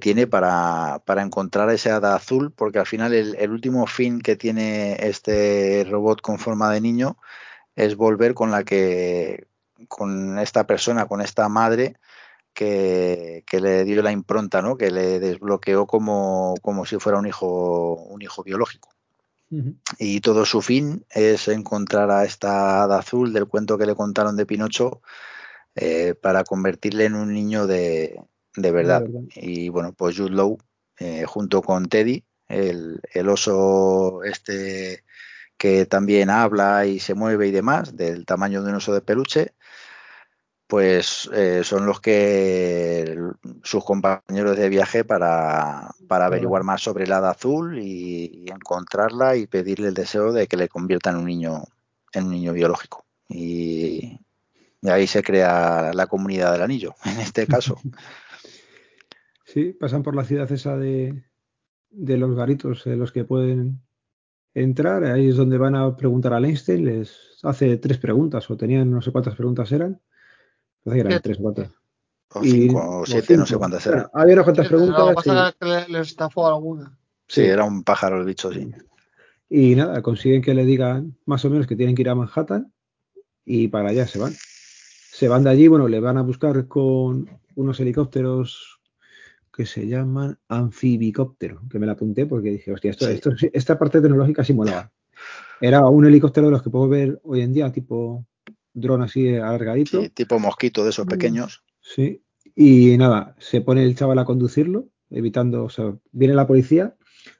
[0.00, 4.36] tiene para, para, encontrar ese hada azul, porque al final el, el, último fin que
[4.36, 7.18] tiene este robot con forma de niño
[7.76, 9.46] es volver con la que
[9.88, 11.96] con esta persona, con esta madre
[12.54, 14.76] que, que le dio la impronta, ¿no?
[14.76, 18.93] que le desbloqueó como, como si fuera un hijo, un hijo biológico.
[19.98, 24.36] Y todo su fin es encontrar a esta hada azul del cuento que le contaron
[24.36, 25.02] de Pinocho
[25.74, 28.20] eh, para convertirle en un niño de,
[28.56, 29.02] de, verdad.
[29.02, 29.28] de verdad.
[29.34, 30.58] Y bueno, pues Jude Law,
[30.98, 35.04] eh, junto con Teddy, el, el, oso este
[35.56, 39.54] que también habla y se mueve y demás, del tamaño de un oso de peluche,
[40.66, 43.18] pues eh, son los que
[43.62, 49.36] sus compañeros de viaje para, para averiguar más sobre el hada azul y, y, encontrarla
[49.36, 51.64] y pedirle el deseo de que le convierta en un niño
[52.12, 53.04] en un niño biológico.
[53.28, 54.20] Y,
[54.80, 57.78] y ahí se crea la comunidad del anillo en este caso.
[59.46, 61.22] Sí pasan por la ciudad esa de,
[61.90, 63.82] de los garitos de los que pueden
[64.52, 65.04] entrar.
[65.04, 69.00] Ahí es donde van a preguntar a Einstein les hace tres preguntas o tenían no
[69.00, 70.00] sé cuántas preguntas eran
[70.84, 71.68] Eran tres o cuatro.
[72.34, 74.00] O cinco y, o siete, o no sé cuántas eran.
[74.00, 74.98] Bueno, había unas cuantas preguntas.
[74.98, 76.98] Lo que pasa es que le, le estafó alguna.
[77.28, 78.70] Sí, sí, era un pájaro el bicho, sí.
[79.48, 82.72] Y nada, consiguen que le digan más o menos que tienen que ir a Manhattan
[83.44, 84.32] y para allá se van.
[84.32, 88.80] Se van de allí, bueno, le van a buscar con unos helicópteros
[89.52, 93.12] que se llaman anfibicóptero, que me la apunté porque dije, hostia, esto, sí.
[93.12, 94.90] esto, esta parte tecnológica sí molaba.
[95.60, 98.26] Era un helicóptero de los que puedo ver hoy en día, tipo
[98.74, 100.02] dron así alargadito.
[100.02, 101.62] Sí, tipo mosquito de esos pequeños.
[101.80, 102.22] Sí.
[102.54, 106.96] Y nada, se pone el chaval a conducirlo, evitando, o sea, viene la policía,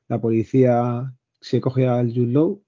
[0.08, 2.62] la policía se coge al Jude Law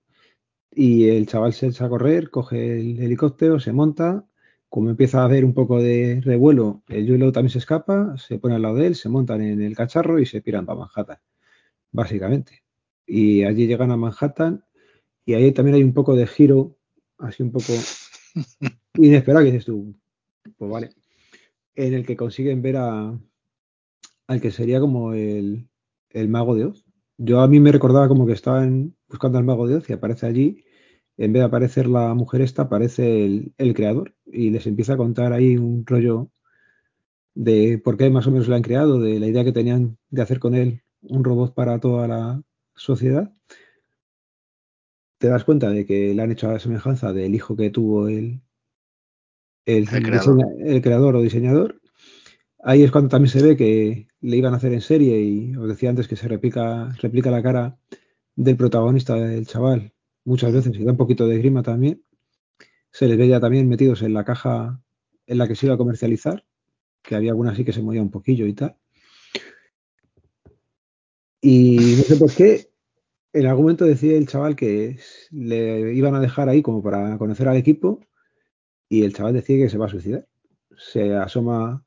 [0.71, 4.27] y el chaval se echa a correr, coge el helicóptero, se monta,
[4.69, 8.39] como empieza a haber un poco de revuelo, el Jude Law también se escapa, se
[8.39, 11.19] pone al lado de él, se montan en el cacharro y se piran para Manhattan,
[11.91, 12.62] básicamente.
[13.07, 14.64] Y allí llegan a Manhattan
[15.25, 16.77] y ahí también hay un poco de giro,
[17.19, 17.73] así un poco
[18.95, 19.95] inesperado que dices tú,
[20.57, 20.91] pues vale,
[21.74, 23.18] en el que consiguen ver a
[24.26, 25.68] al que sería como el,
[26.11, 26.84] el mago de Oz.
[27.16, 30.26] Yo a mí me recordaba como que estaban buscando al mago de Oz y aparece
[30.26, 30.64] allí,
[31.16, 34.97] en vez de aparecer la mujer esta, aparece el, el creador y les empieza a
[34.97, 36.30] contar ahí un rollo
[37.34, 40.22] de por qué más o menos lo han creado, de la idea que tenían de
[40.22, 42.43] hacer con él un robot para toda la
[42.74, 43.32] sociedad
[45.19, 48.09] te das cuenta de que le han hecho a la semejanza del hijo que tuvo
[48.09, 48.41] el,
[49.64, 50.47] el, el, creador.
[50.61, 51.17] el, creador.
[51.17, 51.81] o diseñador.
[52.62, 55.69] Ahí es cuando también se ve que le iban a hacer en serie y os
[55.69, 57.79] decía antes que se replica, replica la cara
[58.35, 59.93] del protagonista del chaval
[60.25, 62.03] muchas veces y da un poquito de grima también.
[62.91, 64.83] Se les ve ya también metidos en la caja
[65.27, 66.45] en la que se iba a comercializar,
[67.03, 68.77] que había alguna así que se movía un poquillo y tal.
[71.41, 72.71] Y no sé por qué,
[73.37, 74.99] en algún momento decía el chaval que
[75.30, 78.01] le iban a dejar ahí como para conocer al equipo
[78.89, 80.26] y el chaval decía que se va a suicidar.
[80.76, 81.84] Se asoma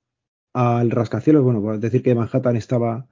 [0.53, 3.07] al rascacielos, bueno, pues decir que Manhattan estaba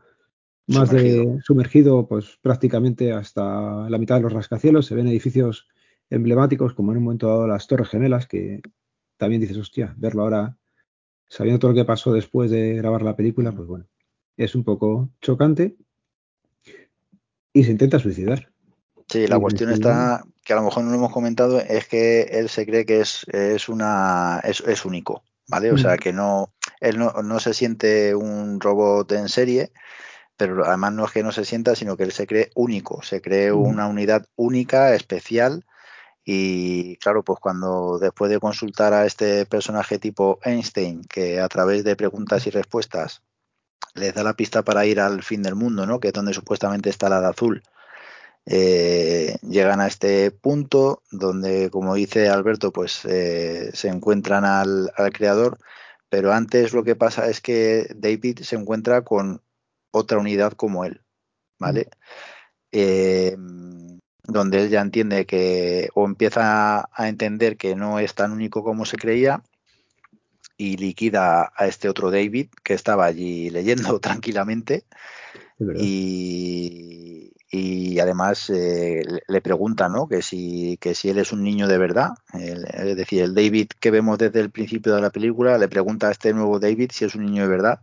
[0.67, 1.25] más sumergido.
[1.25, 4.85] de sumergido, pues prácticamente hasta la mitad de los rascacielos.
[4.85, 5.67] Se ven edificios
[6.09, 8.61] emblemáticos, como en un momento dado las Torres Gemelas, que
[9.17, 10.57] también dices, hostia, verlo ahora,
[11.27, 13.85] sabiendo todo lo que pasó después de grabar la película, pues bueno,
[14.35, 15.75] es un poco chocante
[17.53, 18.49] y se intenta suicidar.
[19.09, 22.49] Sí, la cuestión está, que a lo mejor no lo hemos comentado, es que él
[22.49, 25.71] se cree que es, es una es, es único, ¿vale?
[25.71, 29.71] O sea, que no, él no, no se siente un robot en serie,
[30.35, 33.21] pero además no es que no se sienta, sino que él se cree único, se
[33.21, 35.65] cree una unidad única, especial,
[36.29, 41.85] y claro, pues cuando después de consultar a este personaje tipo Einstein, que a través
[41.85, 43.23] de preguntas y respuestas
[43.97, 45.99] les da la pista para ir al fin del mundo, ¿no?
[45.99, 47.63] Que es donde supuestamente está la de azul.
[48.45, 55.11] Eh, llegan a este punto donde, como dice Alberto, pues eh, se encuentran al, al,
[55.11, 55.59] creador,
[56.09, 59.41] pero antes lo que pasa es que David se encuentra con
[59.91, 61.01] otra unidad como él,
[61.59, 61.89] ¿vale?
[62.71, 63.35] Eh,
[64.23, 68.85] donde él ya entiende que, o empieza a entender que no es tan único como
[68.85, 69.43] se creía,
[70.57, 74.85] y liquida a este otro David que estaba allí leyendo tranquilamente
[75.75, 80.07] y, y, además eh, le pregunta ¿no?
[80.07, 82.11] que, si, que si él es un niño de verdad.
[82.33, 86.09] El, es decir, el David que vemos desde el principio de la película le pregunta
[86.09, 87.81] a este nuevo David si es un niño de verdad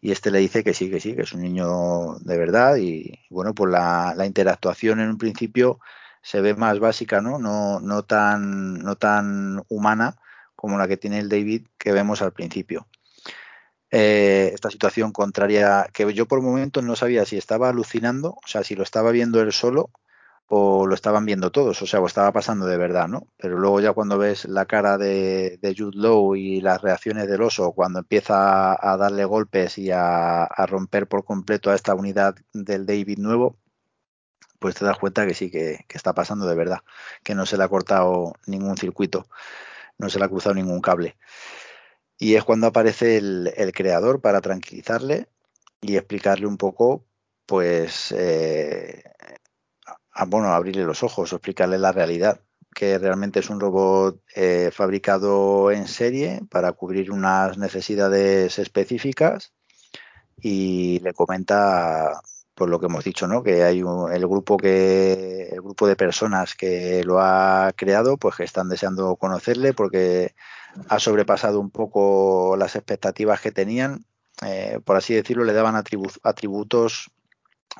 [0.00, 3.20] y este le dice que sí, que sí, que es un niño de verdad y
[3.30, 5.80] bueno, pues la, la interactuación en un principio
[6.22, 7.38] se ve más básica, ¿no?
[7.38, 10.16] No, no, tan, no tan humana
[10.62, 12.86] como la que tiene el David que vemos al principio.
[13.90, 18.62] Eh, esta situación contraria, que yo por momentos no sabía si estaba alucinando, o sea,
[18.62, 19.90] si lo estaba viendo él solo
[20.46, 23.26] o lo estaban viendo todos, o sea, o estaba pasando de verdad, ¿no?
[23.38, 27.42] Pero luego ya cuando ves la cara de, de Jude Law y las reacciones del
[27.42, 32.86] oso, cuando empieza a darle golpes y a, romper por completo a esta unidad del
[32.86, 33.56] David nuevo,
[34.58, 36.78] pues te das cuenta que sí, que, está pasando de verdad,
[37.24, 39.26] que no se le ha cortado ningún circuito,
[40.02, 41.16] no se le ha cruzado ningún cable.
[42.18, 45.28] Y es cuando aparece el, creador para tranquilizarle
[45.80, 47.04] y explicarle un poco,
[47.46, 49.02] pues, eh,
[50.12, 52.40] a, bueno, abrirle los ojos explicarle la realidad,
[52.74, 59.52] que realmente es un robot eh, fabricado en serie para cubrir unas necesidades específicas
[60.40, 62.20] y le comenta
[62.62, 63.42] por lo que hemos dicho, ¿no?
[63.42, 68.36] Que hay un, el grupo que el grupo de personas que lo ha creado, pues
[68.36, 70.36] que están deseando conocerle porque
[70.88, 74.04] ha sobrepasado un poco las expectativas que tenían.
[74.46, 77.10] Eh, por así decirlo, le daban atribu atributos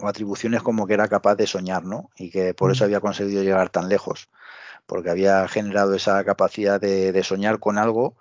[0.01, 2.11] o atribuciones como que era capaz de soñar, ¿no?
[2.17, 4.31] Y que por eso había conseguido llegar tan lejos,
[4.87, 8.17] porque había generado esa capacidad de, de soñar con algo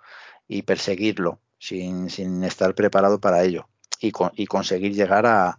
[0.46, 3.68] y perseguirlo sin, sin, estar preparado para ello
[4.00, 5.58] y, con, y conseguir llegar a,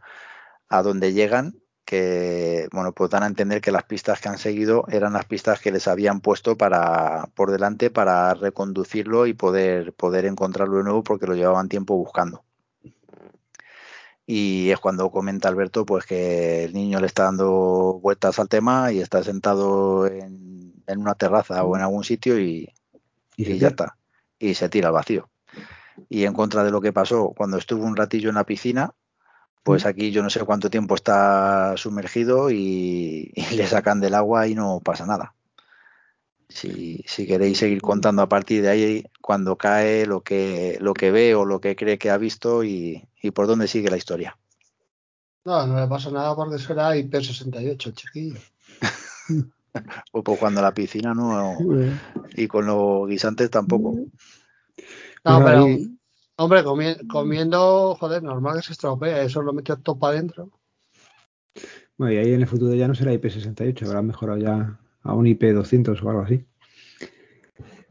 [0.77, 1.55] a, donde llegan
[1.85, 5.59] que bueno pues dan a entender que las pistas que han seguido eran las pistas
[5.59, 11.03] que les habían puesto para por delante para reconducirlo y poder poder encontrarlo de nuevo
[11.03, 12.43] porque lo llevaban tiempo buscando.
[14.25, 18.91] Y es cuando comenta Alberto pues que el niño le está dando vueltas al tema
[18.93, 22.69] y está sentado en, en una terraza o en algún sitio y,
[23.35, 23.97] y, y ya está.
[24.39, 25.29] Y se tira al vacío.
[26.09, 28.93] Y en contra de lo que pasó cuando estuvo un ratillo en la piscina
[29.63, 34.47] pues aquí yo no sé cuánto tiempo está sumergido y, y le sacan del agua
[34.47, 35.33] y no pasa nada
[36.53, 41.11] si, si, queréis seguir contando a partir de ahí cuando cae lo que, lo que
[41.11, 44.37] ve o lo que cree que ha visto y, y por dónde sigue la historia.
[45.45, 48.39] No, no le pasa nada porque será IP68, chiquillo.
[50.11, 51.57] o pues cuando la piscina no.
[52.35, 53.95] Y con los guisantes tampoco.
[53.95, 55.65] No, pues pero.
[55.65, 55.97] Ahí...
[56.35, 60.49] Hombre, comi comiendo, joder, normal que se estropea, eso lo mete todo para adentro.
[61.97, 65.25] Bueno, y ahí en el futuro ya no será IP68, habrá mejorado ya a un
[65.25, 66.45] IP200 o algo así.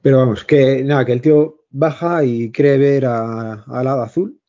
[0.00, 4.04] Pero vamos, que nada, que el tío baja y cree ver a, a la hada
[4.04, 4.40] azul,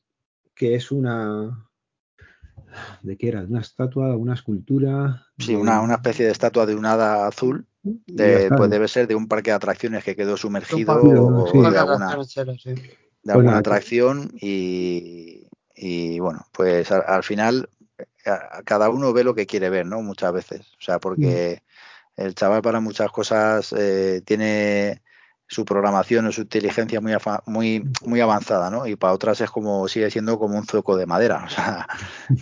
[0.56, 1.70] que es una.
[3.04, 3.42] ¿De qué era?
[3.42, 4.18] ¿Una estatua?
[4.18, 5.28] ¿Una escultura?
[5.38, 7.68] Sí, una, una especie de estatua de una hada azul.
[7.84, 11.60] De, pues debe ser de un parque de atracciones que quedó sumergido o sí.
[11.60, 12.18] de alguna,
[13.24, 17.70] de alguna bueno, atracción y, y, bueno, pues al, al final
[18.26, 20.02] a, cada uno ve lo que quiere ver, ¿no?
[20.02, 20.62] Muchas veces.
[20.80, 21.62] O sea, porque
[22.18, 22.22] mm.
[22.22, 25.02] el chaval para muchas cosas eh, tiene
[25.48, 27.14] su programación o su inteligencia muy,
[27.46, 28.88] muy, muy avanzada, ¿no?
[28.88, 31.46] Y para otras es como, sigue siendo como un zueco de madera.
[31.48, 31.88] O sea,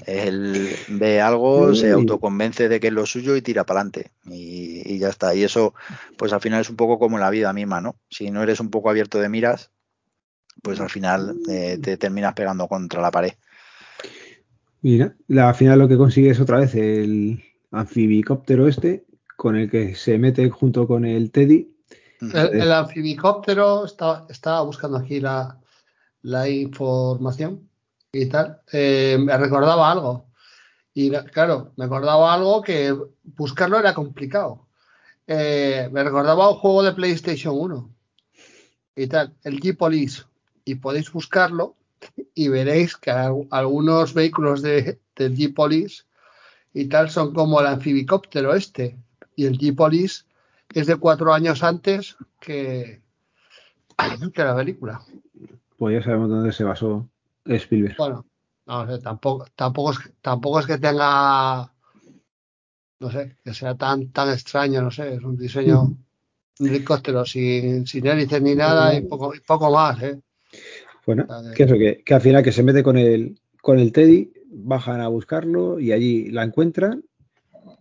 [0.05, 4.11] él ve algo, se autoconvence de que es lo suyo y tira para adelante.
[4.25, 5.35] Y, y, ya está.
[5.35, 5.73] Y eso,
[6.17, 7.95] pues al final es un poco como la vida misma, ¿no?
[8.09, 9.71] Si no eres un poco abierto de miras,
[10.61, 13.33] pues al final eh, te terminas pegando contra la pared.
[14.81, 19.05] Mira, la, al final lo que consigue es otra vez el anfibicóptero este,
[19.37, 21.71] con el que se mete junto con el Teddy
[22.21, 25.59] el, el anfibicóptero, estaba, estaba, buscando aquí la,
[26.21, 27.67] la, información
[28.11, 30.27] y tal, eh, me recordaba algo.
[30.93, 34.67] Y claro, me recordaba algo que buscarlo era complicado.
[35.25, 37.89] Eh, me recordaba un juego de PlayStation 1
[38.95, 40.23] y tal, el G-Police.
[40.65, 41.75] Y podéis buscarlo
[42.33, 46.03] y veréis que algunos vehículos de, del G-Police
[46.73, 48.97] y tal son como el anfibicóptero este.
[49.35, 50.25] Y el G-Police
[50.73, 53.01] es de cuatro años antes que,
[54.33, 55.01] que la película.
[55.77, 57.07] Pues ya sabemos dónde se basó
[57.45, 57.97] Spielberg.
[57.97, 58.25] Bueno,
[58.65, 61.71] no sé, tampoco, tampoco, es, tampoco es que tenga,
[62.99, 65.97] no sé, que sea tan, tan extraño, no sé, es un diseño, mm.
[66.59, 70.21] un helicóptero sin, sin hélices ni nada y poco, y poco más, ¿eh?
[71.05, 74.31] Bueno, que, eso, que, que al final que se mete con el, con el Teddy,
[74.51, 77.03] bajan a buscarlo y allí la encuentran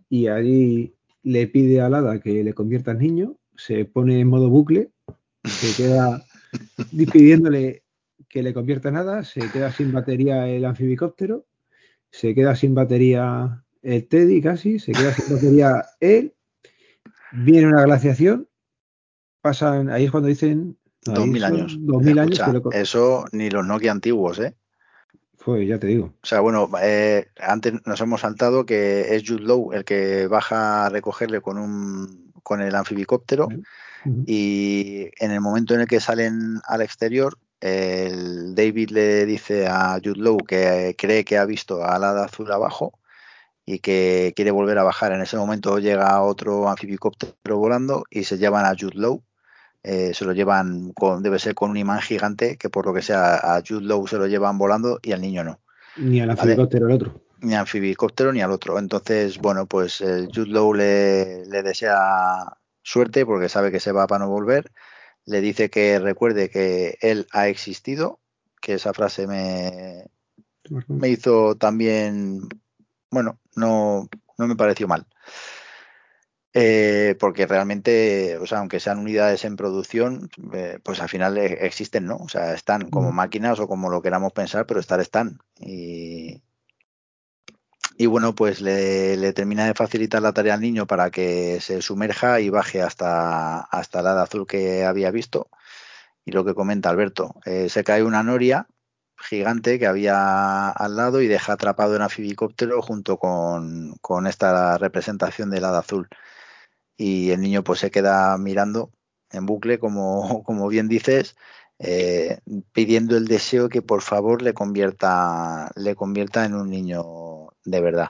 [0.09, 0.93] y allí
[1.23, 4.91] le pide al hada que le convierta en niño, se pone en modo bucle,
[5.43, 6.23] se queda
[7.13, 7.83] pidiéndole
[8.27, 11.45] que le convierta en hada, se queda sin batería el anfibicóptero,
[12.09, 16.33] se queda sin batería el Teddy casi, se queda sin batería él,
[17.31, 18.47] viene una glaciación,
[19.41, 20.77] pasan, ahí es cuando dicen...
[21.03, 21.77] Dos mil años.
[21.79, 22.39] Dos mil años.
[22.47, 22.71] Lo...
[22.71, 24.55] Eso ni los Nokia antiguos, ¿eh?
[25.43, 26.13] Pues ya te digo.
[26.21, 30.85] O sea, bueno, eh, antes nos hemos saltado que es Jude Law el que baja
[30.85, 33.47] a recogerle con un con el anfibicóptero
[34.25, 39.99] y en el momento en el que salen al exterior, el David le dice a
[40.03, 42.97] Jude Law que cree que ha visto al hada azul abajo
[43.65, 45.11] y que quiere volver a bajar.
[45.11, 49.23] En ese momento llega otro anfibicóptero volando y se llevan a Jude Law.
[49.83, 53.01] Eh, se lo llevan con, debe ser con un imán gigante que por lo que
[53.01, 55.59] sea a Jude Law se lo llevan volando y al niño no
[55.97, 56.41] Ni al Vale.
[56.41, 57.21] anfibicóptero el otro.
[57.39, 58.77] ni al anfibicóptero ni al otro.
[58.77, 61.97] Entonces, bueno, pues eh, Jude Law le, le desea
[62.83, 64.71] suerte porque sabe que se va para no volver.
[65.25, 68.19] Le dice que recuerde que él ha existido,
[68.61, 70.05] que esa frase me,
[70.87, 72.41] me hizo también,
[73.09, 74.07] bueno, no,
[74.37, 75.05] no me pareció mal.
[76.53, 81.59] Eh, porque realmente, o sea, aunque sean unidades en producción, eh, pues al final eh,
[81.65, 82.17] existen, ¿no?
[82.17, 85.39] O sea, están como máquinas o como lo queramos pensar, pero estar están.
[85.59, 86.41] Y,
[87.97, 91.81] y bueno, pues le, le termina de facilitar la tarea al niño para que se
[91.81, 95.49] sumerja y baje hasta, hasta el hada azul que había visto.
[96.25, 98.67] Y lo que comenta Alberto, eh, se cae una noria
[99.17, 105.49] gigante que había al lado y deja atrapado el anfibicóptero junto con, con esta representación
[105.51, 106.09] del hada azul.
[106.97, 108.91] Y el niño pues se queda mirando
[109.31, 111.35] en bucle, como, como bien dices,
[111.79, 112.39] eh,
[112.73, 118.09] pidiendo el deseo que por favor le convierta, le convierta en un niño de verdad.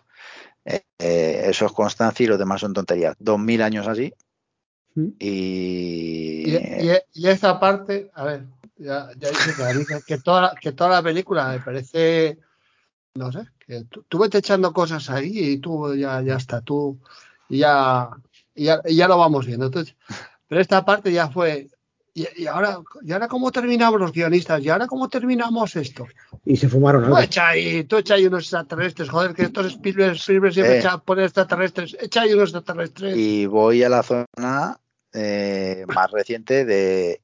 [0.66, 3.16] Eh, eh, eso es constancia y los demás son tonterías.
[3.20, 4.14] Dos mil años así
[4.96, 5.08] Mm.
[5.20, 8.46] y, Y, y, y esta parte, a ver,
[8.78, 12.40] ya, ya dice que, que, toda, la- que toda la película me parece,
[13.16, 17.00] no sé, que tú, tú vete echando cosas ahí y tú ya, ya está, tú
[17.50, 18.10] ya,
[18.56, 19.66] y ya, y ya lo vamos viendo.
[19.68, 19.96] Entonces,
[20.48, 21.70] pero esta parte ya fue,
[22.14, 24.62] y, y ahora, ¿y ahora cómo terminamos los guionistas?
[24.64, 26.08] ¿Y ahora cómo terminamos esto?
[26.46, 27.20] Y se fumaron Tú algo.
[27.20, 30.80] echa ahí, tú echa ahí unos extraterrestres, joder, que estos Spielberg, Spielberg siempre Eh.
[30.80, 33.16] echa, pone extraterrestres, echa ahí unos extraterrestres.
[33.16, 34.78] y voy a la zona
[35.14, 37.22] eh, más reciente de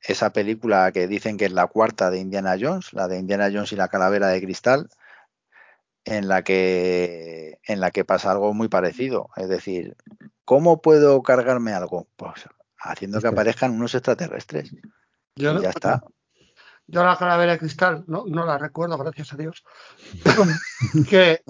[0.00, 3.72] esa película que dicen que es la cuarta de Indiana Jones, la de Indiana Jones
[3.72, 4.88] y la calavera de cristal,
[6.04, 9.28] en la que en la que pasa algo muy parecido.
[9.36, 9.96] Es decir,
[10.44, 12.08] ¿cómo puedo cargarme algo?
[12.16, 12.48] Pues
[12.78, 14.72] haciendo que aparezcan unos extraterrestres.
[15.36, 16.02] Yo y no- ya está.
[16.88, 19.64] Yo la calavera de cristal no, no la recuerdo, gracias a Dios.
[21.08, 21.42] que,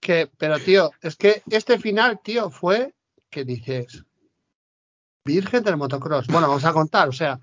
[0.00, 2.94] que, pero tío, es que este final, tío, fue
[3.30, 4.04] que dices,
[5.26, 6.26] Virgen del motocross.
[6.26, 7.40] Bueno, vamos a contar, o sea,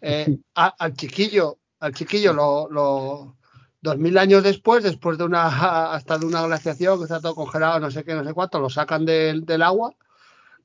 [0.00, 3.36] eh, a- al chiquillo, al chiquillo lo, lo
[3.82, 5.46] dos mil años después, después de una
[5.92, 8.70] hasta de una glaciación que está todo congelado, no sé qué, no sé cuánto, lo
[8.70, 9.94] sacan del, del agua,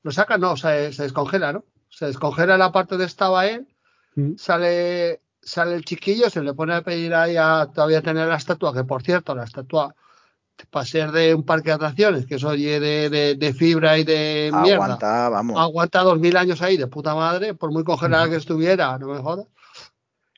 [0.02, 1.64] lo sacan, no, se, se descongela, ¿no?
[1.90, 3.66] Se descongela la parte donde estaba él
[4.14, 4.36] Mm.
[4.36, 8.74] sale sale el chiquillo, se le pone a pedir ahí a todavía tener la estatua,
[8.74, 9.94] que por cierto, la estatua
[10.70, 14.02] para ser de un parque de atracciones, que eso oye de, de, de fibra y
[14.04, 15.60] de mierda, Aguanta, vamos.
[15.60, 19.18] aguanta dos mil años ahí de puta madre, por muy congelada que estuviera, no me
[19.20, 19.46] jodas.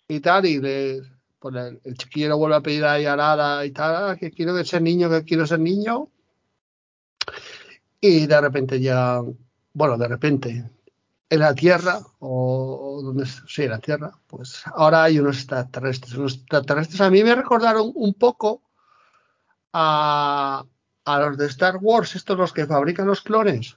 [0.08, 1.00] Y tal, y le,
[1.40, 4.30] pues el, el chiquillo le vuelve a pedir ahí a Lara y tal, "Ah, que
[4.30, 6.08] quiero ser niño, que quiero ser niño.
[8.00, 9.20] Y de repente ya,
[9.72, 10.70] bueno, de repente,
[11.28, 16.14] en la Tierra, o, o donde, sí, en la Tierra, pues ahora hay unos extraterrestres.
[16.14, 18.62] Unos extraterrestres a mí me recordaron un poco
[19.72, 20.64] a,
[21.04, 23.76] a los de Star Wars, estos los que fabrican los clones.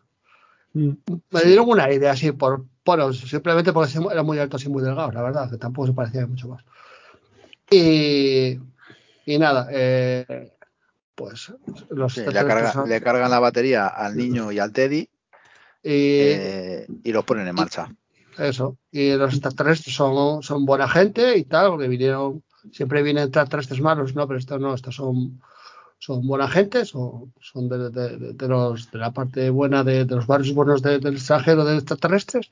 [0.74, 0.92] Mm.
[1.30, 5.14] Me dieron una idea así, por, bueno, simplemente porque eran muy altos y muy delgados,
[5.14, 6.64] la verdad, que tampoco se parecían mucho más.
[7.76, 8.60] Y,
[9.26, 10.52] y nada, eh,
[11.16, 11.52] pues
[11.90, 15.00] los Sí, le, extraterrestres carga- son- le cargan la batería al niño y al Teddy
[15.00, 15.10] y,
[15.84, 17.94] eh, y los ponen en marcha.
[18.38, 18.78] Eso.
[18.92, 24.16] Y los extraterrestres son, son buena gente y tal, porque vinieron, siempre vienen extraterrestres malos,
[24.16, 25.40] no, pero estos no, estos son,
[26.00, 30.06] son buena gente, son, son de, de- de- de los, de la parte buena de,
[30.06, 32.50] de los barrios buenos de- del extranjero de extraterrestres.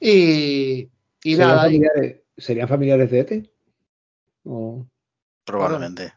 [0.00, 0.88] Y,
[1.22, 3.49] y ¿Serían, nada, y- familiares, ¿Serían familiares de ETE?
[4.44, 4.86] O...
[5.44, 6.12] Probablemente.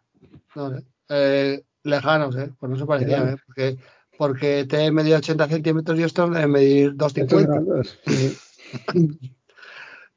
[0.55, 2.51] no sé, eh, lejanos, ¿eh?
[2.59, 3.39] Pues no se parecían, Lejanos.
[3.39, 3.43] ¿eh?
[3.45, 3.77] Porque,
[4.17, 7.51] porque te medía 80 centímetros y estos deben medir Estos 250.
[7.53, 7.99] eran dos.
[8.05, 8.37] Sí.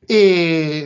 [0.08, 0.84] Y,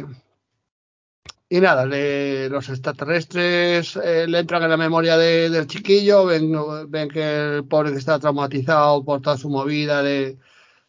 [1.51, 6.53] y nada, le- los extraterrestres eh, le entran en la memoria de- del chiquillo, ven,
[6.89, 10.39] ven que el pobre que está traumatizado por toda su movida de,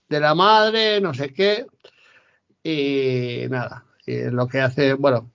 [0.08, 1.66] de la madre, no sé qué.
[2.64, 5.32] Y nada, y lo que hace, bueno,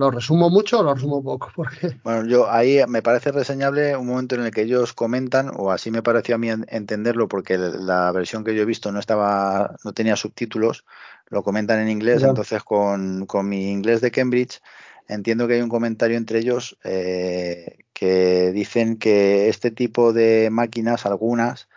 [0.00, 4.06] lo resumo mucho o lo resumo poco, porque Bueno, yo ahí me parece reseñable un
[4.06, 7.58] momento en el que ellos comentan, o así me pareció a mí en- entenderlo, porque
[7.58, 10.84] la versión que yo he visto no estaba, no tenía subtítulos,
[11.28, 14.60] lo comentan en inglés, entonces con, con mi inglés de Cambridge
[15.08, 21.04] entiendo que hay un comentario entre ellos eh, que dicen que este tipo de máquinas,
[21.06, 21.68] algunas,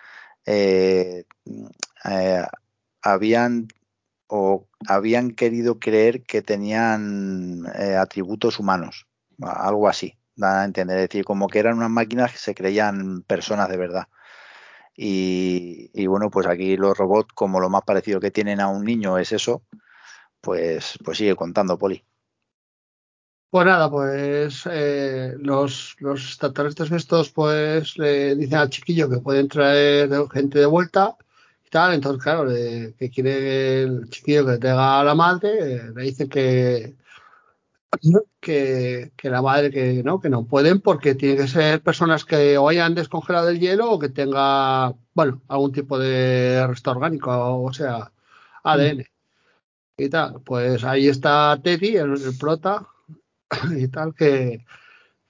[0.46, 1.26] eh,
[2.10, 2.44] eh,
[3.02, 3.68] habían
[4.36, 9.06] o habían querido creer que tenían eh, atributos humanos,
[9.40, 13.22] algo así, da a entender, es decir, como que eran unas máquinas que se creían
[13.28, 14.08] personas de verdad.
[14.96, 19.20] Y, bueno, pues aquí los robots, como lo más parecido que tienen a un niño
[19.20, 19.62] es eso,
[20.42, 22.04] pues, pues sigue contando, Poli.
[23.52, 29.48] Pues nada, pues eh, los, los extraterrestres estos pues le dicen al chiquillo que pueden
[29.48, 31.18] traer gente de vuelta
[31.74, 36.96] tal, entonces claro, le, que quiere el chiquillo que tenga la madre, le dicen que,
[38.40, 42.60] que, que, la madre que no, que no pueden porque tienen que ser personas que
[42.60, 47.32] o hayan descongelado el hielo o que tenga, bueno, algún tipo de resto orgánico,
[47.64, 48.12] o sea,
[48.64, 49.06] ADN.
[49.98, 52.88] Y tal, pues ahí está Teddy, el, el prota,
[53.76, 54.64] y tal, que,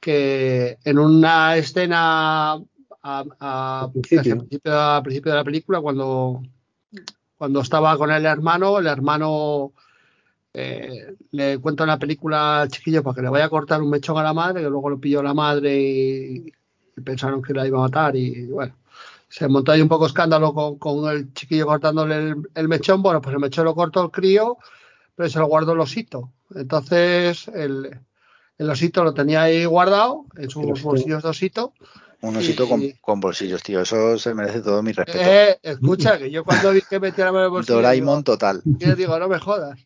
[0.02, 2.62] que en una escena
[3.04, 4.38] a, a, principio.
[4.40, 5.32] principio, a, principio.
[5.32, 6.42] de la película, cuando,
[7.38, 9.74] cuando estaba con el hermano, el hermano
[10.54, 14.18] eh, le cuenta una película al chiquillo para que le vaya a cortar un mechón
[14.18, 16.54] a la madre, que luego lo pilló la madre y,
[16.96, 18.76] y pensaron que la iba a matar y bueno.
[19.28, 23.02] Se montó ahí un poco escándalo con, con el chiquillo cortándole el, el, mechón.
[23.02, 24.60] Bueno, pues el mechón lo cortó el crío,
[25.16, 26.30] pero se lo guardó el osito.
[26.54, 28.00] Entonces, el,
[28.60, 31.74] el osito lo tenía ahí guardado en sus bolsillos de osito.
[32.24, 33.82] Un osito y, con, con, bolsillos, tío.
[33.82, 35.20] Eso se merece todo mi respeto.
[35.22, 37.76] Eh, escucha, que yo cuando vi que metía el bolsillo.
[37.76, 38.62] Doraemon digo, total.
[38.64, 39.78] Yo digo, no me jodas.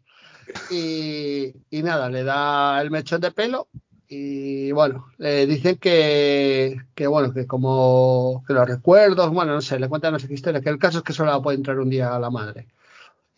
[0.70, 3.70] Y, y, nada, le da el mechón de pelo.
[4.08, 9.80] Y bueno, le dicen que, que bueno, que como que los recuerdos, bueno, no sé,
[9.80, 11.80] le cuentan no sé qué historia, que el caso es que solo la puede entrar
[11.80, 12.68] un día a la madre.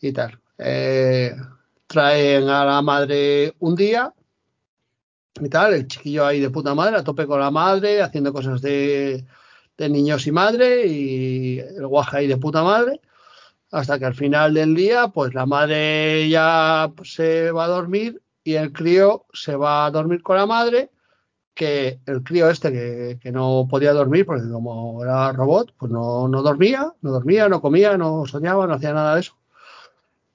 [0.02, 0.38] Y tal.
[0.58, 1.34] Eh,
[1.88, 4.14] traen a la madre un día
[5.42, 8.62] y tal, el chiquillo ahí de puta madre, a tope con la madre, haciendo cosas
[8.62, 9.26] de,
[9.78, 13.02] niños y madre, y el guaje ahí de puta madre,
[13.72, 18.56] hasta que al final del día, pues la madre ya se va a dormir y
[18.56, 20.92] el crío se va a dormir con la madre,
[21.54, 26.28] que el crío este que, que no podía dormir, porque como era robot, pues no,
[26.28, 29.36] no dormía, no dormía, no comía, no soñaba, no hacía nada de eso.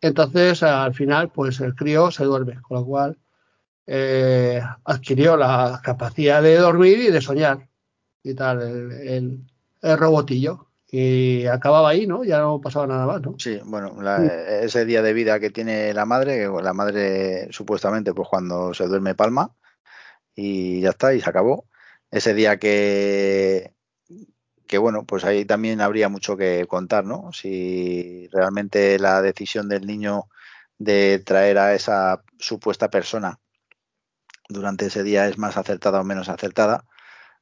[0.00, 3.18] Entonces, al final, pues el crío se duerme, con lo cual
[3.86, 7.68] eh, adquirió la capacidad de dormir y de soñar
[8.22, 9.38] y tal, el, el,
[9.82, 10.68] el, robotillo.
[10.90, 12.24] Y acababa ahí, ¿no?
[12.24, 13.34] Ya no pasaba nada más, ¿no?
[13.38, 14.24] Sí, bueno, la,
[14.62, 19.14] ese día de vida que tiene la madre, la madre supuestamente, pues cuando se duerme
[19.14, 19.50] palma
[20.36, 21.66] y ya está, y se acabó.
[22.12, 23.74] Ese día que,
[24.68, 27.32] que bueno, pues ahí también habría mucho que contar, ¿no?
[27.32, 30.28] Si realmente la decisión del niño
[30.78, 33.40] de traer a esa supuesta persona
[34.48, 36.84] durante ese día es más acertada o menos acertada,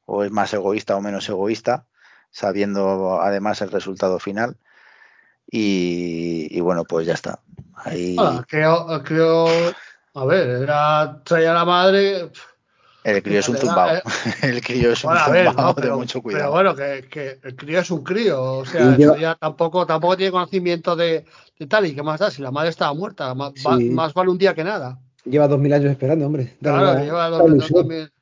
[0.05, 1.87] o es más egoísta o menos egoísta,
[2.31, 4.57] sabiendo además el resultado final.
[5.51, 7.41] Y, y bueno, pues ya está.
[7.75, 8.17] Ahí...
[8.19, 9.47] Ah, creo, creo,
[10.15, 12.31] a ver, era traer a la madre.
[13.05, 13.97] El crío es un tumbado.
[13.97, 14.03] Eh,
[14.43, 16.45] el crío es un bueno, ver, tumbado no, pero, de mucho cuidado.
[16.45, 18.43] Pero bueno, que, que, el crío es un crío.
[18.43, 19.17] O sea, yo...
[19.17, 21.25] ya tampoco, tampoco tiene conocimiento de,
[21.59, 22.31] de, tal y qué más da.
[22.31, 23.65] Si la madre estaba muerta, más, sí.
[23.67, 25.01] va, más vale un día que nada.
[25.25, 26.57] Lleva dos mil años esperando, hombre.
[26.61, 28.13] Claro, la, lleva dos, dos, dos mil...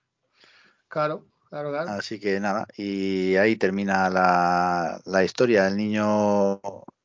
[0.88, 1.90] Claro, claro, claro.
[1.90, 5.68] Así que nada, y ahí termina la, la historia.
[5.68, 6.60] El niño,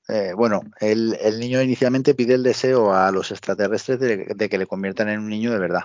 [0.07, 4.57] eh, bueno, el, el, niño inicialmente pide el deseo a los extraterrestres de, de, que
[4.57, 5.83] le conviertan en un niño de verdad.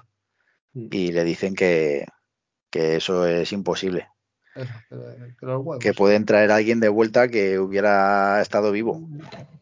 [0.72, 0.88] Mm.
[0.90, 2.06] Y le dicen que,
[2.70, 4.08] que eso es imposible.
[5.80, 9.08] Que, pueden traer a alguien de vuelta que hubiera estado vivo,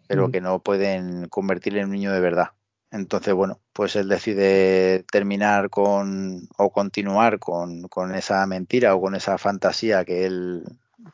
[0.07, 0.33] pero Mm.
[0.33, 2.51] que no pueden convertirle en un niño de verdad.
[2.91, 9.15] Entonces, bueno, pues él decide terminar con o continuar con, con, esa mentira o con
[9.15, 10.65] esa fantasía que él,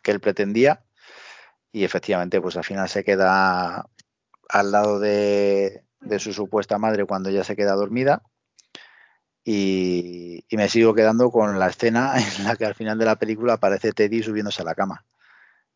[0.03, 0.85] que él pretendía
[1.73, 3.87] y efectivamente pues al final se queda
[4.49, 8.23] al lado de, de su supuesta madre cuando ya se queda dormida
[9.45, 13.17] y, y, me sigo quedando con la escena en la que al final de la
[13.17, 15.05] película aparece Teddy subiéndose a la cama.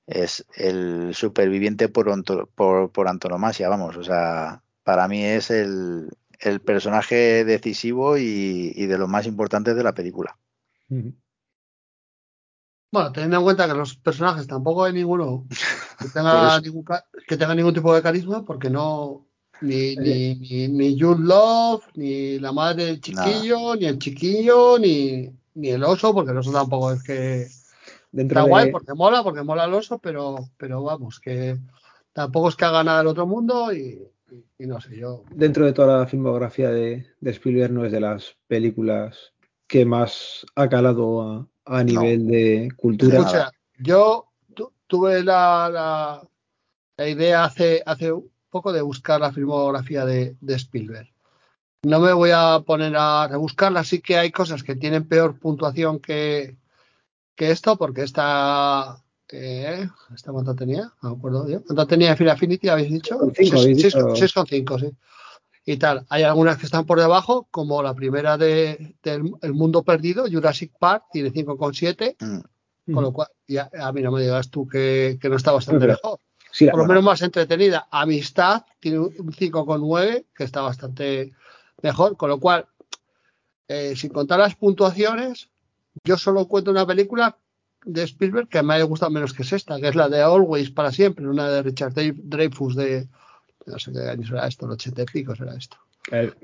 [0.07, 2.09] Es el superviviente por,
[2.55, 6.09] por, por antonomasia, vamos, o sea, para mí es el,
[6.41, 10.39] el personaje decisivo y, y, de los más importantes de la película.
[12.91, 15.45] Bueno, teniendo en cuenta que los personajes tampoco hay ninguno
[15.99, 16.87] que tenga, ningún,
[17.27, 19.27] que tenga ningún tipo de carisma, porque no.
[19.61, 23.77] Ni, ni, ni, ni Jude Love, ni la madre del chiquillo, Nada.
[23.77, 27.47] ni el chiquillo, ni, ni el oso, porque el oso tampoco es que.
[28.11, 28.49] Dentro Está de...
[28.49, 31.59] guay porque mola, porque mola el oso, pero, pero vamos, que
[32.15, 34.09] tampoco es que haga nada del otro mundo y,
[34.59, 35.25] y, no sé, yo.
[35.31, 39.33] Dentro de toda la filmografía de, de Spielberg no es de las películas
[39.67, 43.19] que más ha calado a, a nivel de cultura.
[43.19, 46.29] Escucha, yo tu- tuve la, la,
[46.97, 51.09] la idea hace, hace un poco de buscar la filmografía de, de Spielberg.
[51.85, 56.01] No me voy a poner a rebuscarla, sí que hay cosas que tienen peor puntuación
[56.01, 56.57] que,
[57.37, 59.05] que esto, porque esta.
[59.31, 60.91] Eh, ¿Esta cuánto tenía?
[61.03, 61.63] No me acuerdo yo.
[61.65, 62.69] ¿Cuánto tenía Final Affinity?
[62.69, 63.19] ¿Habéis dicho?
[63.19, 64.17] Con cinco, habéis Seis- dicho.
[64.17, 64.91] seis- 6,5, sí.
[65.67, 66.07] Y tal.
[66.09, 70.73] Hay algunas que están por debajo, como la primera de, del El Mundo Perdido, Jurassic
[70.79, 72.17] Park, tiene 5,7.
[72.21, 72.93] Mm.
[72.95, 75.81] Con lo cual, ya, a mí no me digas tú que, que no está bastante
[75.81, 76.21] Pero- mejor.
[76.51, 77.87] Sí, Por lo menos más entretenida.
[77.91, 81.35] Amistad tiene un 5,9, que está bastante
[81.83, 82.17] mejor.
[82.17, 82.67] Con lo cual,
[83.69, 85.51] eh, sin contar las puntuaciones,
[86.05, 87.37] yo solo cuento una película
[87.89, 90.71] de Spielberg que me haya gustado menos que es esta, que es la de Always
[90.71, 93.09] para siempre, una de Richard Drey- Dreyfuss de.
[93.67, 95.77] No sé qué año será esto, el 80 y pico será esto.
[96.11, 96.37] ver,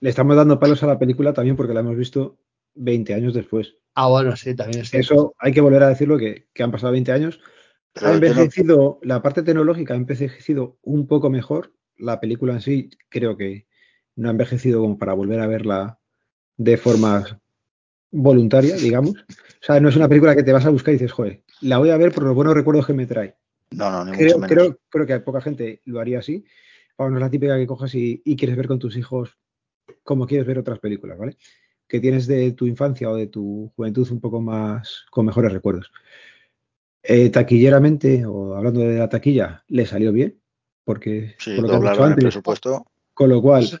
[0.00, 2.38] le estamos dando palos a la película también porque la hemos visto
[2.74, 3.76] 20 años después.
[3.94, 5.14] Ah, bueno, sí, también es cierto.
[5.14, 7.40] Eso hay que volver a decirlo que, que han pasado 20 años.
[7.96, 11.72] Ha no- envejecido, la parte tecnológica ha envejecido un poco mejor.
[11.96, 13.66] La película en sí creo que
[14.16, 15.98] no ha envejecido como para volver a verla
[16.56, 17.39] de forma
[18.10, 19.12] voluntaria, digamos.
[19.12, 21.78] O sea, no es una película que te vas a buscar y dices, joder, la
[21.78, 23.36] voy a ver por los buenos recuerdos que me trae.
[23.72, 24.50] No, no, ni mucho Creo, menos.
[24.50, 26.44] creo, creo que poca gente lo haría así.
[26.98, 29.36] Vamos, no es la típica que coges y, y quieres ver con tus hijos
[30.02, 31.36] como quieres ver otras películas, ¿vale?
[31.86, 35.90] Que tienes de tu infancia o de tu juventud un poco más con mejores recuerdos.
[37.02, 40.38] Eh, taquilleramente, o hablando de la taquilla, le salió bien,
[40.84, 42.86] porque Sí, por lo que el antes, presupuesto.
[43.14, 43.80] con lo cual, Es,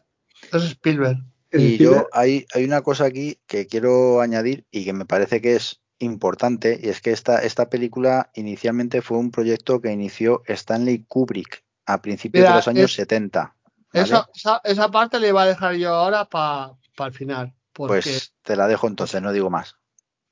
[0.52, 1.18] es Spielberg.
[1.52, 5.56] Y yo, hay, hay una cosa aquí que quiero añadir y que me parece que
[5.56, 11.04] es importante, y es que esta, esta película inicialmente fue un proyecto que inició Stanley
[11.06, 13.56] Kubrick a principios Mira, de los años es- 70.
[13.92, 14.04] ¿vale?
[14.04, 16.76] Esa, esa, esa parte le iba a dejar yo ahora para
[17.06, 17.54] el final.
[17.72, 19.76] Porque, Pues te la dejo entonces, no digo más.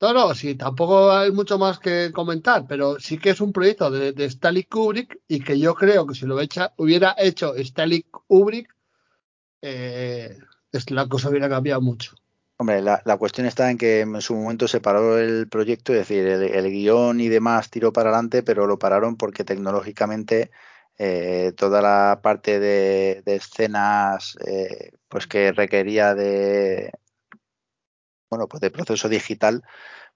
[0.01, 3.91] no, no, sí, tampoco hay mucho más que comentar, pero sí que es un proyecto
[3.91, 8.03] de, de Stanley Kubrick y que yo creo que si lo hecha- hubiera hecho Stanley
[8.03, 8.73] Kubrick,
[9.61, 10.37] eh,
[10.89, 12.15] la cosa hubiera cambiado mucho.
[12.57, 15.99] Hombre, la, la cuestión está en que en su momento se paró el proyecto, es
[15.99, 20.51] decir, el, el guion y demás tiró para adelante, pero lo pararon porque tecnológicamente
[21.01, 26.91] eh, toda la parte de, de escenas eh, pues que requería de
[28.29, 29.63] bueno pues de proceso digital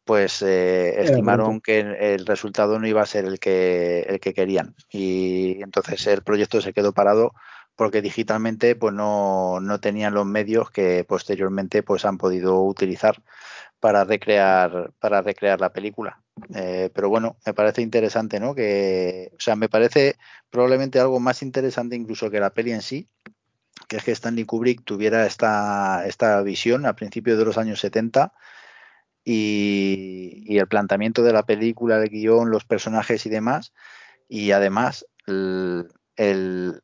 [0.04, 4.76] pues eh, estimaron que el resultado no iba a ser el que el que querían
[4.90, 7.32] y entonces el proyecto se quedó parado
[7.76, 13.22] porque digitalmente pues no, no tenían los medios que posteriormente pues han podido utilizar
[13.80, 16.20] para recrear para recrear la película.
[16.56, 20.18] Eh, pero bueno me parece interesante no que o sea me parece
[20.50, 23.08] probablemente algo más interesante incluso que la peli en sí
[23.88, 28.34] que es que Stanley Kubrick tuviera esta, esta visión a principios de los años 70
[29.24, 33.74] y, y el planteamiento de la película, el guion, los personajes y demás,
[34.28, 36.82] y además el, el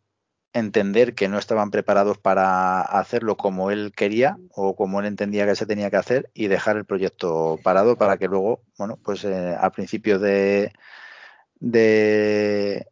[0.53, 5.55] entender que no estaban preparados para hacerlo como él quería o como él entendía que
[5.55, 9.55] se tenía que hacer y dejar el proyecto parado para que luego, bueno, pues eh,
[9.59, 10.73] a principios de,
[11.59, 12.87] de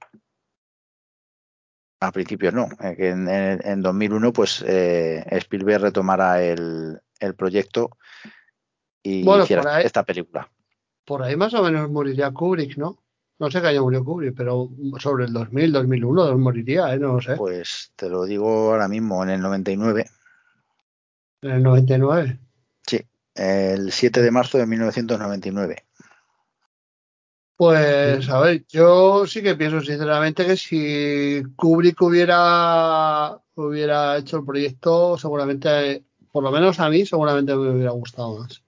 [1.99, 7.35] a principios no, eh, que en, en, en 2001 pues eh, Spielberg retomara el, el
[7.35, 7.89] proyecto
[9.03, 10.49] y Bueno, hiciera ahí- esta película.
[11.05, 12.97] Por ahí más o menos moriría Kubrick, ¿no?
[13.39, 14.69] No sé qué año murió Kubrick, pero
[14.99, 16.99] sobre el 2000, 2001 moriría, ¿eh?
[16.99, 17.35] No lo sé.
[17.35, 20.05] Pues te lo digo ahora mismo, en el 99,
[21.43, 22.39] En el 99.
[22.85, 22.99] sí,
[23.35, 25.83] el 7 de marzo de 1999.
[27.57, 34.45] Pues a ver, yo sí que pienso sinceramente que si Kubrick hubiera, hubiera hecho el
[34.45, 38.61] proyecto, seguramente, por lo menos a mí, seguramente me hubiera gustado más.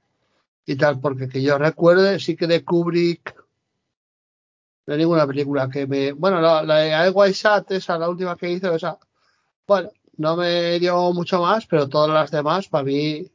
[0.65, 3.38] Y tal, porque que yo recuerde, sí que de Kubrick
[4.89, 6.13] no hay ninguna película que me.
[6.13, 8.97] Bueno, la, la de White Sat, esa, la última que hizo, esa.
[9.67, 13.29] Bueno, no me dio mucho más, pero todas las demás, para mí,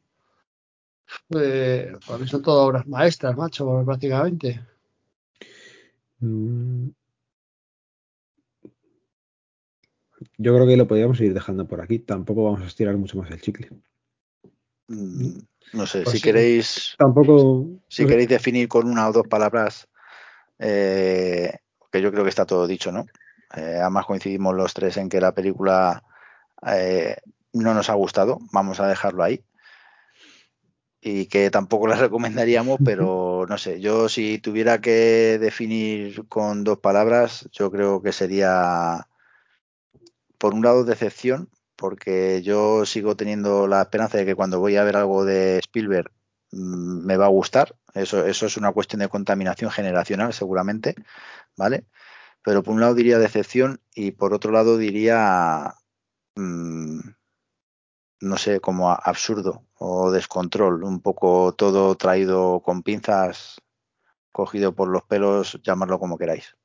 [1.36, 4.61] eh, para mí son todas obras maestras, macho, prácticamente.
[6.20, 6.88] mm,
[10.38, 12.00] yo creo que lo podríamos ir dejando por aquí.
[12.00, 13.70] Tampoco vamos a estirar mucho más el chicle.
[14.88, 15.38] Mm,
[15.72, 16.24] No sé, Pues si sí.
[16.24, 17.66] queréis Tampoco.
[17.88, 19.88] si no sé, queréis definir con una o dos palabras,
[20.66, 21.58] eh,
[21.92, 23.04] que yo creo que está todo dicho, ¿no?
[23.54, 26.02] Eh, además coincidimos los tres en que la película
[26.66, 27.16] eh,
[27.52, 29.44] no nos ha gustado, vamos a dejarlo ahí.
[31.02, 36.78] Y que tampoco la recomendaríamos, pero no sé, yo si tuviera que definir con dos
[36.78, 39.06] palabras, yo creo que sería
[40.38, 44.84] por un lado, decepción, porque yo sigo teniendo la esperanza de que cuando voy a
[44.84, 46.10] ver algo de Spielberg
[46.55, 47.76] me va a gustar.
[47.94, 50.94] Eso, eso es una cuestión de contaminación generacional, seguramente,
[51.57, 51.86] ¿vale?
[52.42, 55.74] Pero por un lado diría decepción y por otro lado diría,
[56.36, 57.00] mm,
[58.20, 63.61] no sé, como absurdo o descontrol, un poco todo traído con pinzas,
[64.32, 66.57] cogido por los pelos, llamarlo como queráis.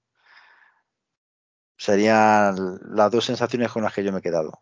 [1.77, 4.61] Serían las dos sensaciones con las que yo me he quedado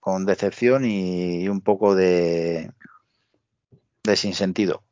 [0.00, 2.72] con decepción y, un poco de,
[4.02, 4.82] de sinsentido.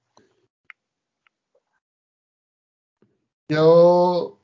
[3.49, 4.39] Yo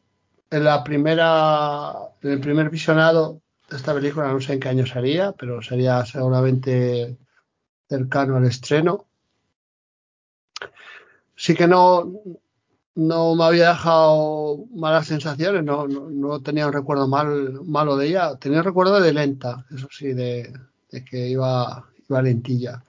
[0.51, 1.93] en la primera,
[2.23, 6.05] en el primer visionado de esta película, no sé en qué año sería, pero sería
[6.07, 7.19] seguramente
[7.89, 9.07] cercano al estreno.
[11.37, 12.13] Sí que no,
[12.95, 18.37] no me había dejado malas sensaciones, no, no, tenía un recuerdo mal, malo de ella,
[18.37, 20.53] tenía un recuerdo de lenta, eso sí, de,
[21.11, 22.83] que iba, iba lentilla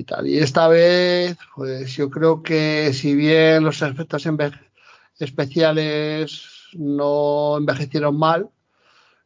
[0.00, 0.26] y tal.
[0.26, 4.26] Y esta vez, pues yo creo que si bien los efectos
[5.18, 8.50] especiales no envejecieron mal,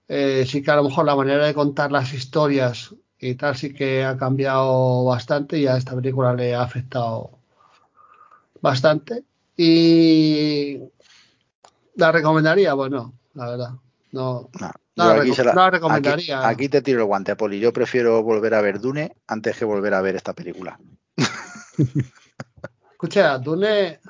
[0.08, 3.72] eh, sí que a lo mejor la manera de contar las historias y tal sí
[3.72, 7.38] que ha cambiado bastante y a esta película le ha afectado
[8.60, 9.24] bastante.
[9.56, 10.80] Y
[11.96, 13.70] la recomendaría, bueno, la verdad.
[14.14, 14.48] No,
[14.94, 16.46] la, recomendaría.
[16.46, 17.58] Aquí, te tiro el guante, Poli.
[17.58, 20.78] Yo prefiero volver a ver Dune antes que volver a ver esta película.
[22.92, 24.00] Escucha, Dune,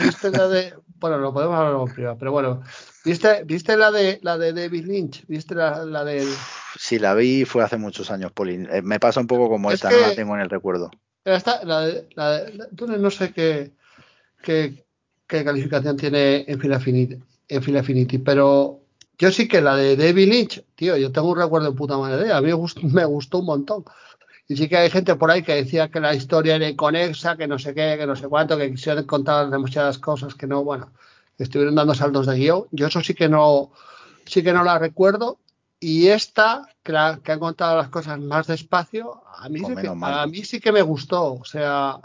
[0.00, 0.74] ¿viste la de.
[0.98, 2.62] Bueno, lo podemos hablar privado, pero bueno.
[3.04, 5.24] ¿Viste, ¿Viste la de la de David Lynch?
[5.28, 6.26] ¿Viste la, la de.?
[6.76, 8.66] Sí, la vi fue hace muchos años, Poli.
[8.70, 10.90] Eh, me pasa un poco como esta, no la tengo en el recuerdo.
[11.24, 13.76] la de, la de, Dune no sé qué
[14.46, 14.84] qué,
[15.26, 16.80] calificación tiene en Fila
[17.48, 18.85] en pero
[19.18, 22.24] yo sí que la de David Lynch, tío, yo tengo un recuerdo de puta madre
[22.24, 22.48] de A mí
[22.82, 23.84] me gustó, un montón.
[24.48, 27.48] Y sí que hay gente por ahí que decía que la historia era inconexa, que
[27.48, 30.92] no sé qué, que no sé cuánto, que quisieron contar demasiadas cosas que no, bueno,
[31.38, 32.66] estuvieron dando saltos de guion.
[32.70, 33.72] Yo eso sí que no,
[34.26, 35.38] sí que no la recuerdo.
[35.80, 36.92] Y esta, que,
[37.24, 40.72] que han contado las cosas más despacio, a mí, sí que, a mí sí que
[40.72, 41.34] me gustó.
[41.34, 42.00] O sea,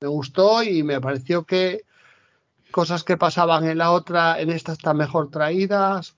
[0.00, 1.84] me gustó y me pareció que
[2.70, 6.17] cosas que pasaban en la otra, en esta están mejor traídas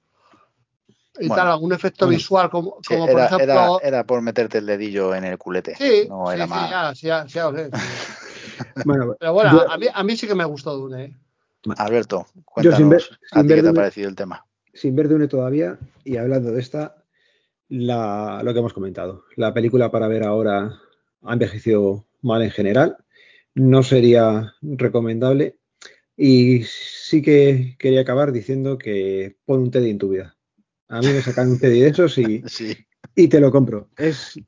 [1.19, 3.81] y tal, algún efecto visual como, como por ejemplo...
[3.83, 5.75] Era, por meterte el dedillo en el culete.
[5.77, 6.99] Sí, no era más...
[6.99, 7.49] sí, ya, ya,
[8.85, 11.05] bueno, Pero bueno, a, mí, a mí sí que me gustó Dune.
[11.05, 11.17] ¿eh?
[11.77, 14.45] Alberto, cuéntanos a ti qué te ha parecido el tema.
[14.73, 17.05] Sin ver Dune todavía, y hablando de esta,
[17.69, 19.25] la, lo que hemos comentado.
[19.37, 20.79] La película para ver ahora
[21.23, 22.99] ha envejecido mal en general
[23.55, 25.59] no sería recomendable.
[26.17, 30.37] Y sí que quería acabar diciendo que pon un Teddy en tu vida.
[30.91, 32.43] A mí me sacan un Teddy de esos y,
[33.15, 33.89] y te lo compro.
[33.97, 34.39] Es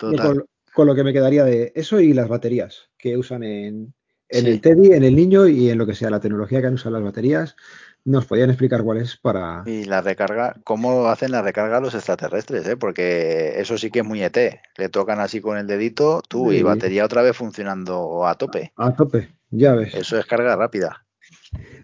[0.75, 3.95] con, lo que me quedaría de eso y las baterías que usan en,
[4.29, 6.75] en el Teddy, en el niño y en lo que sea, la tecnología que han
[6.75, 7.57] usado las baterías
[8.05, 9.63] nos podían explicar cuál es para.
[9.67, 12.77] Y la recarga, cómo hacen la recarga los extraterrestres, ¿eh?
[12.77, 14.37] porque eso sí que es muy ET.
[14.77, 18.73] Le tocan así con el dedito, tú y batería otra vez funcionando a tope.
[18.77, 19.95] A, tope, ya ves.
[19.95, 21.05] Eso es carga rápida.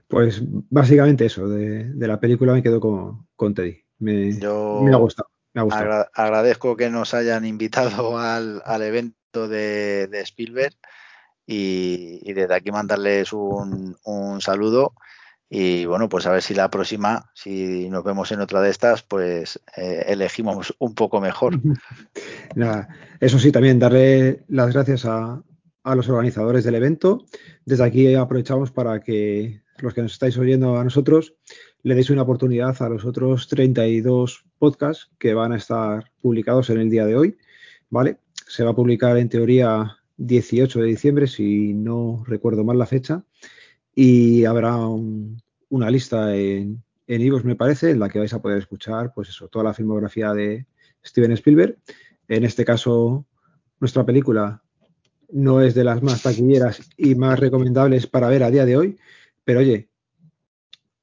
[0.09, 3.85] Pues básicamente eso, de, la película me quedo con, Teddy.
[3.99, 5.31] Me, me, ha gustado.
[5.55, 5.63] Me
[6.15, 10.75] agradezco que nos hayan invitado al, evento de, Spielberg
[11.47, 14.95] y, desde aquí mandarles un, un saludo
[15.51, 19.03] y bueno, pues a ver si la próxima, si nos vemos en otra de estas,
[19.03, 21.59] pues eh, elegimos un poco mejor.
[22.55, 22.89] Nada,
[23.21, 25.43] eso sí, también darle las gracias a,
[25.85, 27.25] a, los organizadores del evento.
[27.65, 31.35] Desde aquí aprovechamos para que los que nos estáis oyendo a nosotros
[31.83, 36.81] le deis una oportunidad a los otros 32 podcasts que van a estar publicados en
[36.81, 37.39] el día de hoy.
[37.91, 38.19] ¿Vale?
[38.47, 43.25] Se va a publicar en teoría 18 de diciembre, si no recuerdo mal la fecha
[44.01, 49.13] y habrá una lista en, en me parece, en la que vais a poder escuchar,
[49.13, 50.67] pues eso, toda la filmografía de
[51.05, 51.77] Steven Spielberg.
[52.29, 53.27] En este caso,
[53.81, 54.63] nuestra película
[55.33, 58.99] no es de las más taquilleras y más recomendables para ver a día de hoy,
[59.45, 59.89] pero oye,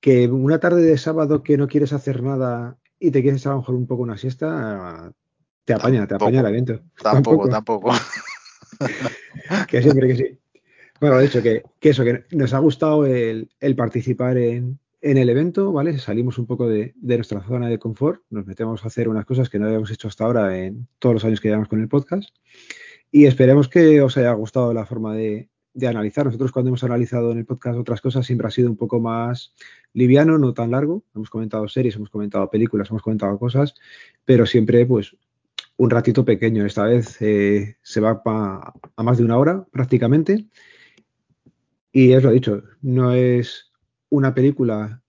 [0.05, 3.57] que una tarde de sábado que no quieres hacer nada y te quieres a lo
[3.57, 5.11] mejor un poco una siesta,
[5.63, 6.79] te apaña, te apaña el evento.
[7.01, 7.91] Tampoco, tampoco.
[9.67, 10.39] que siempre que sí.
[11.01, 15.97] Bueno, de hecho, que, eso, que nos ha gustado el, participar en, el evento, ¿vale?
[15.97, 19.57] Salimos un poco de, nuestra zona de confort, nos metemos a hacer unas cosas que
[19.57, 22.29] no habíamos hecho hasta ahora en todos los años que llevamos con el podcast.
[23.11, 25.49] Y esperemos que os haya gustado la forma de,
[25.83, 26.25] analizar.
[26.25, 29.53] Nosotros cuando hemos analizado en el podcast otras cosas siempre ha sido un poco más
[29.93, 31.03] liviano, no tan largo.
[31.13, 33.75] Hemos comentado series, hemos comentado películas, hemos comentado cosas,
[34.23, 35.15] pero siempre pues
[35.77, 36.65] un ratito pequeño.
[36.65, 40.45] Esta vez eh, se va a más de una hora prácticamente.
[41.91, 43.71] Y es lo dicho, no es
[44.09, 45.01] una película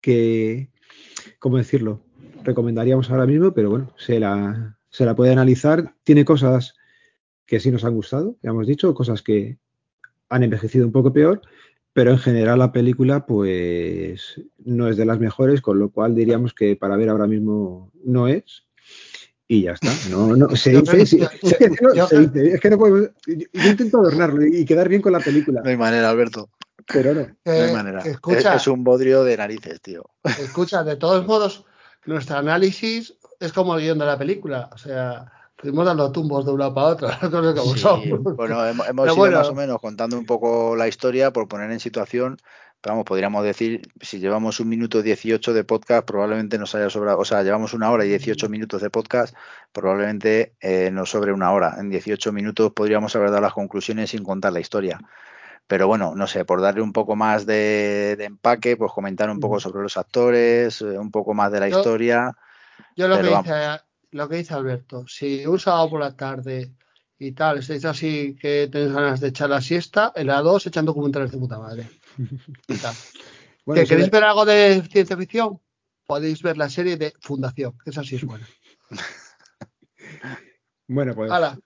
[0.00, 0.70] que,
[1.38, 2.02] ¿cómo decirlo?
[2.42, 5.94] Recomendaríamos ahora mismo, pero bueno, se la, se la puede analizar.
[6.04, 6.74] Tiene cosas
[7.46, 9.58] que sí nos han gustado, ya hemos dicho, cosas que
[10.32, 11.42] han envejecido un poco peor,
[11.92, 16.54] pero en general la película pues no es de las mejores, con lo cual diríamos
[16.54, 18.64] que para ver ahora mismo no es.
[19.46, 19.92] Y ya está.
[20.08, 21.10] No, no, se dice, es,
[21.58, 25.12] que no, se dice, es que no podemos, yo, intento adornarlo y quedar bien con
[25.12, 25.60] la película.
[25.62, 26.48] No hay manera, Alberto.
[26.90, 27.26] Pero no.
[27.44, 28.00] no hay manera.
[28.00, 30.04] Escucha, es, es, un bodrio de narices, tío.
[30.24, 31.66] Escucha, de todos modos,
[32.06, 34.70] nuestro análisis es como el guion de la película.
[34.72, 35.30] O sea,
[35.62, 38.12] fuimos dando tumbos de una para otra, cosas como sí.
[38.36, 39.38] Bueno, hemos, hemos ido bueno.
[39.38, 42.36] más o menos contando un poco la historia por poner en situación.
[42.80, 47.18] Pero vamos, podríamos decir, si llevamos un minuto 18 de podcast, probablemente nos haya sobrado,
[47.20, 49.36] o sea, llevamos una hora y 18 minutos de podcast,
[49.70, 51.76] probablemente eh, nos sobre una hora.
[51.78, 54.98] En 18 minutos podríamos haber dado las conclusiones sin contar la historia.
[55.68, 59.38] Pero bueno, no sé, por darle un poco más de, de empaque, pues comentar un
[59.38, 62.36] poco sobre los actores, un poco más de la Yo- historia.
[62.96, 63.80] Yo lo que, Pero dice,
[64.12, 66.72] lo que dice Alberto, si un sábado por la tarde
[67.18, 70.84] y tal, estáis así que tenéis ganas de echar la siesta, en la 2 echan
[70.84, 71.88] documentales de puta madre.
[72.68, 72.94] Y tal.
[73.64, 75.60] Bueno, ¿Que queréis ver algo de ciencia ficción?
[76.04, 78.46] Podéis ver la serie de Fundación, que esa sí es buena.
[80.88, 81.58] bueno, pues Hala.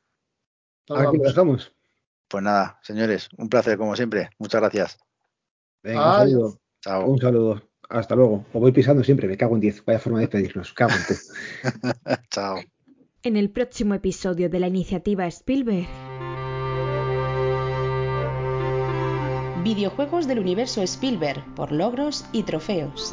[0.88, 1.72] Nos aquí lo dejamos.
[2.28, 4.30] Pues nada, señores, un placer como siempre.
[4.38, 4.98] Muchas gracias.
[5.82, 6.60] Venga, un saludo.
[6.80, 7.06] Chao.
[7.06, 7.62] Un saludo.
[7.88, 8.44] Hasta luego.
[8.52, 9.84] Os voy pisando siempre, me cago en 10.
[9.84, 10.72] Vaya forma de despedirnos.
[10.72, 11.14] Cago en tú.
[12.30, 12.56] Chao.
[13.22, 15.86] En el próximo episodio de la iniciativa Spielberg,
[19.64, 23.12] Videojuegos del universo Spielberg por logros y trofeos.